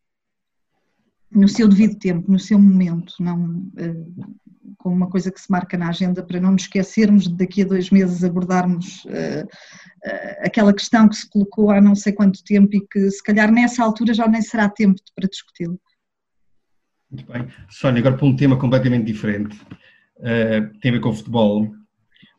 no 1.34 1.48
seu 1.48 1.68
devido 1.68 1.98
tempo, 1.98 2.30
no 2.30 2.38
seu 2.38 2.58
momento, 2.58 3.14
não 3.18 3.58
uh, 3.58 4.36
como 4.78 4.94
uma 4.94 5.10
coisa 5.10 5.32
que 5.32 5.40
se 5.40 5.50
marca 5.50 5.76
na 5.76 5.88
agenda 5.88 6.22
para 6.22 6.40
não 6.40 6.52
nos 6.52 6.62
esquecermos 6.62 7.24
de 7.26 7.34
daqui 7.34 7.62
a 7.62 7.66
dois 7.66 7.90
meses 7.90 8.22
abordarmos 8.22 9.04
uh, 9.06 9.44
uh, 9.44 10.36
aquela 10.40 10.72
questão 10.72 11.08
que 11.08 11.16
se 11.16 11.28
colocou 11.28 11.70
há 11.70 11.80
não 11.80 11.94
sei 11.94 12.12
quanto 12.12 12.44
tempo 12.44 12.74
e 12.76 12.86
que 12.86 13.10
se 13.10 13.22
calhar 13.22 13.50
nessa 13.50 13.82
altura 13.82 14.14
já 14.14 14.28
nem 14.28 14.40
será 14.40 14.68
tempo 14.68 15.00
para 15.14 15.28
discuti-lo. 15.28 15.78
Muito 17.10 17.30
bem. 17.30 17.48
Sónia, 17.68 18.00
agora 18.00 18.16
para 18.16 18.26
um 18.26 18.36
tema 18.36 18.56
completamente 18.56 19.06
diferente, 19.06 19.56
tem 20.80 20.90
a 20.90 20.94
ver 20.94 21.00
com 21.00 21.10
o 21.10 21.14
futebol. 21.14 21.72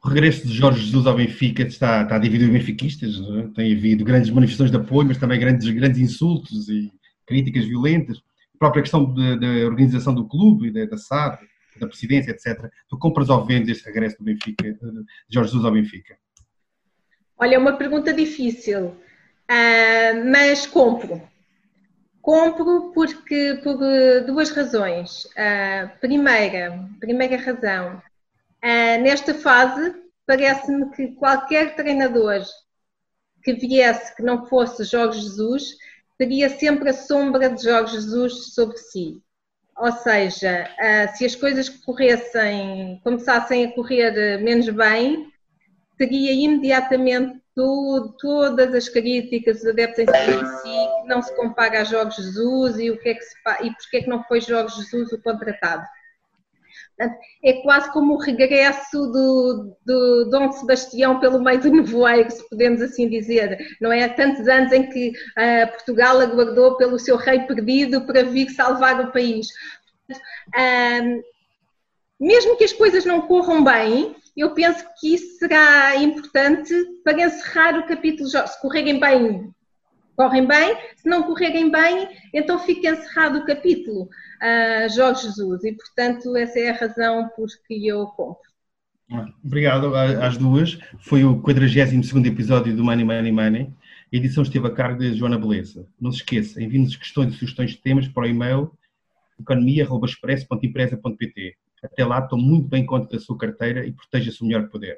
O 0.04 0.08
regresso 0.10 0.46
de 0.46 0.54
Jorge 0.54 0.82
Jesus 0.82 1.08
ao 1.08 1.16
Benfica 1.16 1.64
está, 1.64 2.04
está 2.04 2.16
a 2.16 2.20
dividir 2.20 2.48
os 2.48 2.54
benfiquistas, 2.54 3.16
é? 3.16 3.48
tem 3.56 3.74
havido 3.74 4.04
grandes 4.04 4.30
manifestações 4.30 4.72
de 4.72 4.78
apoio, 4.78 5.08
mas 5.08 5.18
também 5.18 5.40
grandes, 5.40 5.70
grandes 5.70 6.00
insultos 6.00 6.68
e 6.68 6.92
críticas 7.26 7.66
violentas 7.66 8.22
própria 8.58 8.82
questão 8.82 9.14
da 9.14 9.48
organização 9.66 10.14
do 10.14 10.28
clube, 10.28 10.72
da, 10.72 10.86
da 10.86 10.98
SAD, 10.98 11.40
da 11.80 11.88
presidência, 11.88 12.32
etc. 12.32 12.70
Tu 12.90 12.98
compras 12.98 13.30
ou 13.30 13.46
vendes 13.46 13.78
este 13.78 13.86
regresso 13.86 14.18
do 14.18 14.24
Benfica, 14.24 14.64
de 14.64 15.06
Jorge 15.30 15.50
Jesus 15.50 15.66
ao 15.66 15.72
Benfica? 15.72 16.18
Olha, 17.38 17.56
é 17.56 17.58
uma 17.58 17.74
pergunta 17.74 18.14
difícil, 18.14 18.88
uh, 18.88 20.32
mas 20.32 20.66
compro. 20.66 21.22
Compro 22.22 22.92
porque 22.94 23.60
por 23.64 23.78
duas 24.26 24.50
razões. 24.52 25.26
Uh, 25.26 26.00
primeira, 26.00 26.88
primeira 27.00 27.38
razão, 27.38 27.98
uh, 27.98 29.02
nesta 29.04 29.34
fase 29.34 29.94
parece-me 30.26 30.90
que 30.92 31.10
qualquer 31.10 31.76
treinador 31.76 32.42
que 33.44 33.54
viesse 33.54 34.16
que 34.16 34.24
não 34.24 34.46
fosse 34.48 34.84
Jorge 34.84 35.22
Jesus 35.22 35.76
teria 36.18 36.50
sempre 36.50 36.90
a 36.90 36.94
sombra 36.94 37.50
de 37.50 37.64
Jorge 37.64 37.94
Jesus 37.94 38.54
sobre 38.54 38.78
si. 38.78 39.22
Ou 39.78 39.92
seja, 39.92 40.70
ah, 40.80 41.08
se 41.10 41.26
as 41.26 41.36
coisas 41.36 41.68
corressem, 41.68 43.00
começassem 43.04 43.66
a 43.66 43.72
correr 43.74 44.42
menos 44.42 44.70
bem, 44.70 45.28
teria 45.98 46.32
imediatamente 46.32 47.42
todas 47.54 48.74
as 48.74 48.90
críticas 48.90 49.58
dos 49.58 49.68
adeptos 49.68 50.06
em 50.06 50.46
si, 50.46 51.02
que 51.02 51.08
não 51.08 51.22
se 51.22 51.34
compara 51.36 51.82
a 51.82 51.84
Jorge 51.86 52.22
Jesus 52.22 52.80
e 52.80 52.92
o 52.92 53.00
que 53.00 53.10
é 53.10 53.14
que 53.14 53.24
se 53.24 53.36
e 53.64 53.72
porque 53.72 53.98
é 53.98 54.02
que 54.02 54.10
não 54.10 54.24
foi 54.24 54.42
Jorge 54.42 54.76
Jesus 54.76 55.12
o 55.14 55.22
contratado 55.22 55.86
é 57.44 57.54
quase 57.62 57.92
como 57.92 58.14
o 58.14 58.20
regresso 58.20 59.08
do, 59.08 59.78
do 59.86 60.30
Dom 60.30 60.52
Sebastião 60.52 61.20
pelo 61.20 61.42
meio 61.44 61.60
do 61.60 61.70
nevoeiro, 61.70 62.32
se 62.32 62.48
podemos 62.50 62.82
assim 62.82 63.10
dizer. 63.10 63.58
Não 63.82 63.92
é 63.92 64.08
tantos 64.08 64.48
anos 64.48 64.72
em 64.72 64.90
que 64.90 65.10
uh, 65.10 65.72
Portugal 65.72 66.20
aguardou 66.20 66.78
pelo 66.78 66.98
seu 66.98 67.18
rei 67.18 67.42
perdido 67.42 68.06
para 68.06 68.24
vir 68.24 68.50
salvar 68.50 69.00
o 69.02 69.12
país. 69.12 69.48
Uh, 70.10 71.22
mesmo 72.20 72.58
que 72.58 72.64
as 72.64 72.74
coisas 72.74 73.04
não 73.06 73.22
corram 73.22 73.64
bem, 73.64 74.16
eu 74.36 74.54
penso 74.54 74.86
que 75.00 75.16
isso 75.16 75.38
será 75.38 75.96
importante 75.98 76.74
para 77.04 77.22
encerrar 77.22 77.78
o 77.78 77.88
capítulo. 77.88 78.30
Se 78.30 78.62
correrem 78.62 79.00
bem, 79.00 79.54
correm 80.16 80.48
bem, 80.48 80.78
se 80.96 81.10
não 81.10 81.24
correrem 81.24 81.72
bem, 81.72 82.08
então 82.34 82.60
fica 82.60 82.90
encerrado 82.90 83.40
o 83.40 83.46
capítulo 83.46 84.04
uh, 84.04 84.90
Jorge 84.94 85.24
Jesus 85.24 85.64
e 85.64 85.74
portanto 85.74 86.36
essa 86.36 86.60
é 86.60 86.70
a 86.70 86.74
razão 86.74 87.30
por 87.36 87.48
que 87.68 87.88
eu 87.88 88.06
compro. 88.08 88.44
Obrigado 89.44 89.96
às 89.96 90.36
duas. 90.36 90.80
Foi 91.00 91.24
o 91.24 91.40
42 91.42 92.26
episódio 92.26 92.76
do 92.76 92.84
Money 92.84 93.06
Money 93.06 93.32
Money. 93.32 93.74
A 94.12 94.16
edição 94.16 94.42
esteve 94.42 94.68
a 94.68 94.72
cargo 94.72 95.00
de 95.00 95.14
Joana 95.14 95.38
Beleza. 95.38 95.88
Não 96.00 96.12
se 96.12 96.18
esqueça, 96.18 96.62
envie-nos 96.62 96.96
questões 96.96 97.34
e 97.34 97.38
sugestões 97.38 97.72
de 97.72 97.78
temas 97.78 98.08
para 98.08 98.24
o 98.24 98.28
e-mail 98.28 98.72
economia.express.empresa.pt. 99.40 101.58
Até 101.84 102.06
lá, 102.06 102.20
estou 102.20 102.40
muito 102.40 102.68
bem 102.68 102.86
conta 102.86 103.16
da 103.16 103.22
sua 103.22 103.38
carteira 103.38 103.86
e 103.86 103.92
proteja-se 103.92 104.42
o 104.42 104.46
melhor 104.46 104.70
poder. 104.70 104.98